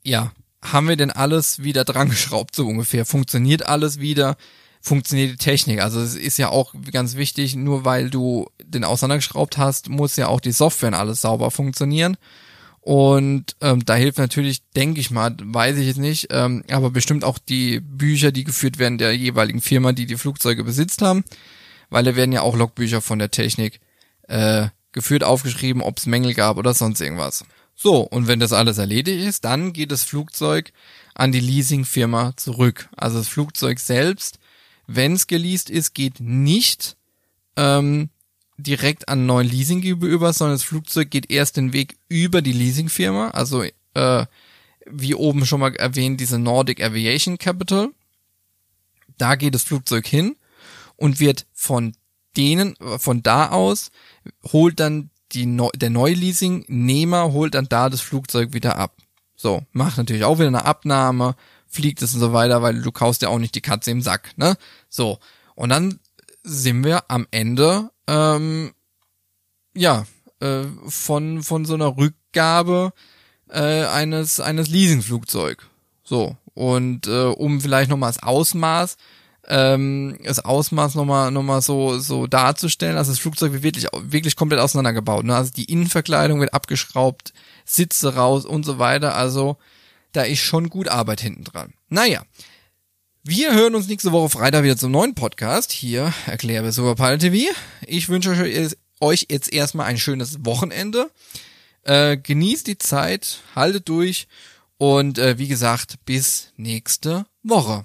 ja, 0.02 0.32
haben 0.62 0.88
wir 0.88 0.96
denn 0.96 1.10
alles 1.10 1.62
wieder 1.62 1.84
dran 1.84 2.08
geschraubt, 2.10 2.54
so 2.54 2.66
ungefähr? 2.66 3.04
Funktioniert 3.04 3.66
alles 3.66 3.98
wieder? 3.98 4.36
Funktioniert 4.80 5.32
die 5.32 5.36
Technik? 5.36 5.82
Also 5.82 6.00
es 6.00 6.14
ist 6.14 6.38
ja 6.38 6.48
auch 6.48 6.74
ganz 6.90 7.16
wichtig, 7.16 7.54
nur 7.54 7.84
weil 7.84 8.08
du 8.08 8.48
den 8.62 8.84
auseinandergeschraubt 8.84 9.58
hast, 9.58 9.88
muss 9.88 10.16
ja 10.16 10.28
auch 10.28 10.40
die 10.40 10.52
Software 10.52 10.88
und 10.88 10.94
alles 10.94 11.20
sauber 11.20 11.50
funktionieren. 11.50 12.16
Und 12.80 13.56
ähm, 13.60 13.84
da 13.84 13.94
hilft 13.94 14.18
natürlich, 14.18 14.62
denke 14.70 15.00
ich 15.00 15.10
mal, 15.10 15.36
weiß 15.38 15.76
ich 15.76 15.86
jetzt 15.86 15.98
nicht, 15.98 16.28
ähm, 16.30 16.64
aber 16.70 16.90
bestimmt 16.90 17.24
auch 17.24 17.38
die 17.38 17.80
Bücher, 17.80 18.32
die 18.32 18.44
geführt 18.44 18.78
werden 18.78 18.96
der 18.96 19.14
jeweiligen 19.14 19.60
Firma, 19.60 19.92
die 19.92 20.06
die 20.06 20.16
Flugzeuge 20.16 20.64
besitzt 20.64 21.02
haben, 21.02 21.24
weil 21.90 22.04
da 22.04 22.16
werden 22.16 22.32
ja 22.32 22.40
auch 22.40 22.56
Logbücher 22.56 23.02
von 23.02 23.18
der 23.18 23.30
Technik 23.30 23.80
äh, 24.28 24.68
geführt, 24.92 25.24
aufgeschrieben, 25.24 25.82
ob 25.82 25.98
es 25.98 26.06
Mängel 26.06 26.32
gab 26.34 26.56
oder 26.56 26.72
sonst 26.72 27.00
irgendwas. 27.00 27.44
So, 27.76 28.00
und 28.00 28.26
wenn 28.26 28.40
das 28.40 28.52
alles 28.52 28.78
erledigt 28.78 29.26
ist, 29.26 29.44
dann 29.44 29.72
geht 29.72 29.92
das 29.92 30.04
Flugzeug 30.04 30.72
an 31.14 31.32
die 31.32 31.40
Leasingfirma 31.40 32.34
zurück. 32.36 32.88
Also 32.96 33.18
das 33.18 33.28
Flugzeug 33.28 33.78
selbst, 33.78 34.38
wenn 34.86 35.12
es 35.12 35.26
geleast 35.26 35.70
ist, 35.70 35.94
geht 35.94 36.20
nicht 36.20 36.96
ähm, 37.56 38.10
direkt 38.62 39.08
an 39.08 39.26
neuen 39.26 39.48
Leasinggeber 39.48 40.06
über, 40.06 40.32
sondern 40.32 40.56
das 40.56 40.64
Flugzeug 40.64 41.10
geht 41.10 41.30
erst 41.30 41.56
den 41.56 41.72
Weg 41.72 41.96
über 42.08 42.42
die 42.42 42.52
Leasingfirma, 42.52 43.30
also 43.30 43.64
äh, 43.94 44.26
wie 44.86 45.14
oben 45.14 45.46
schon 45.46 45.60
mal 45.60 45.74
erwähnt, 45.76 46.20
diese 46.20 46.38
Nordic 46.38 46.82
Aviation 46.82 47.38
Capital. 47.38 47.90
Da 49.18 49.34
geht 49.34 49.54
das 49.54 49.62
Flugzeug 49.62 50.06
hin 50.06 50.36
und 50.96 51.20
wird 51.20 51.46
von 51.52 51.94
denen, 52.36 52.76
von 52.98 53.22
da 53.22 53.50
aus, 53.50 53.90
holt 54.52 54.80
dann 54.80 55.10
die 55.32 55.46
Neu 55.46 55.70
der 55.74 55.90
Neuleasing-Nehmer 55.90 57.32
holt 57.32 57.54
dann 57.54 57.68
da 57.68 57.88
das 57.88 58.00
Flugzeug 58.00 58.52
wieder 58.52 58.76
ab. 58.76 58.96
So, 59.36 59.62
macht 59.72 59.96
natürlich 59.96 60.24
auch 60.24 60.38
wieder 60.38 60.48
eine 60.48 60.64
Abnahme, 60.64 61.36
fliegt 61.66 62.02
es 62.02 62.14
und 62.14 62.20
so 62.20 62.32
weiter, 62.32 62.62
weil 62.62 62.82
du 62.82 62.92
kaufst 62.92 63.22
ja 63.22 63.28
auch 63.28 63.38
nicht 63.38 63.54
die 63.54 63.60
Katze 63.60 63.90
im 63.90 64.02
Sack, 64.02 64.36
ne? 64.36 64.56
So, 64.88 65.18
und 65.54 65.70
dann 65.70 66.00
sind 66.42 66.84
wir 66.84 67.04
am 67.08 67.26
Ende, 67.30 67.90
ähm, 68.10 68.72
ja, 69.74 70.06
äh, 70.40 70.64
von, 70.86 71.42
von 71.42 71.64
so 71.64 71.74
einer 71.74 71.96
Rückgabe 71.96 72.92
äh, 73.48 73.84
eines, 73.84 74.40
eines 74.40 74.68
Leasingflugzeug. 74.68 75.68
So, 76.02 76.36
und 76.54 77.06
äh, 77.06 77.26
um 77.26 77.60
vielleicht 77.60 77.90
nochmal 77.90 78.10
das 78.12 78.22
Ausmaß 78.22 78.96
ähm, 79.48 80.18
das 80.22 80.44
Ausmaß 80.44 80.94
nochmal 80.94 81.30
noch 81.30 81.42
mal 81.42 81.60
so, 81.60 81.98
so 81.98 82.26
darzustellen. 82.26 82.96
Also 82.96 83.10
das 83.10 83.18
Flugzeug 83.18 83.52
wird 83.52 83.62
wirklich, 83.62 83.86
wirklich 83.92 84.36
komplett 84.36 84.60
auseinandergebaut. 84.60 85.24
Ne? 85.24 85.34
Also 85.34 85.50
die 85.52 85.64
Innenverkleidung 85.64 86.40
wird 86.40 86.54
abgeschraubt, 86.54 87.32
Sitze 87.64 88.14
raus 88.14 88.44
und 88.44 88.64
so 88.64 88.78
weiter. 88.78 89.16
Also 89.16 89.56
da 90.12 90.22
ist 90.22 90.40
schon 90.40 90.70
gut 90.70 90.88
Arbeit 90.88 91.20
hinten 91.20 91.44
dran. 91.44 91.72
Naja. 91.88 92.22
Wir 93.22 93.52
hören 93.52 93.74
uns 93.74 93.86
nächste 93.86 94.12
Woche 94.12 94.30
Freitag 94.30 94.64
wieder 94.64 94.78
zum 94.78 94.92
neuen 94.92 95.14
Podcast. 95.14 95.72
Hier 95.72 96.14
erkläre 96.24 96.64
wir 96.64 96.72
Superpilot 96.72 97.20
TV. 97.20 97.52
Ich 97.86 98.08
wünsche 98.08 98.34
euch 98.98 99.26
jetzt 99.28 99.52
erstmal 99.52 99.86
ein 99.86 99.98
schönes 99.98 100.42
Wochenende. 100.46 101.10
Äh, 101.82 102.16
genießt 102.16 102.66
die 102.66 102.78
Zeit, 102.78 103.42
haltet 103.54 103.90
durch 103.90 104.26
und 104.78 105.18
äh, 105.18 105.36
wie 105.36 105.48
gesagt, 105.48 105.96
bis 106.06 106.54
nächste 106.56 107.26
Woche. 107.42 107.84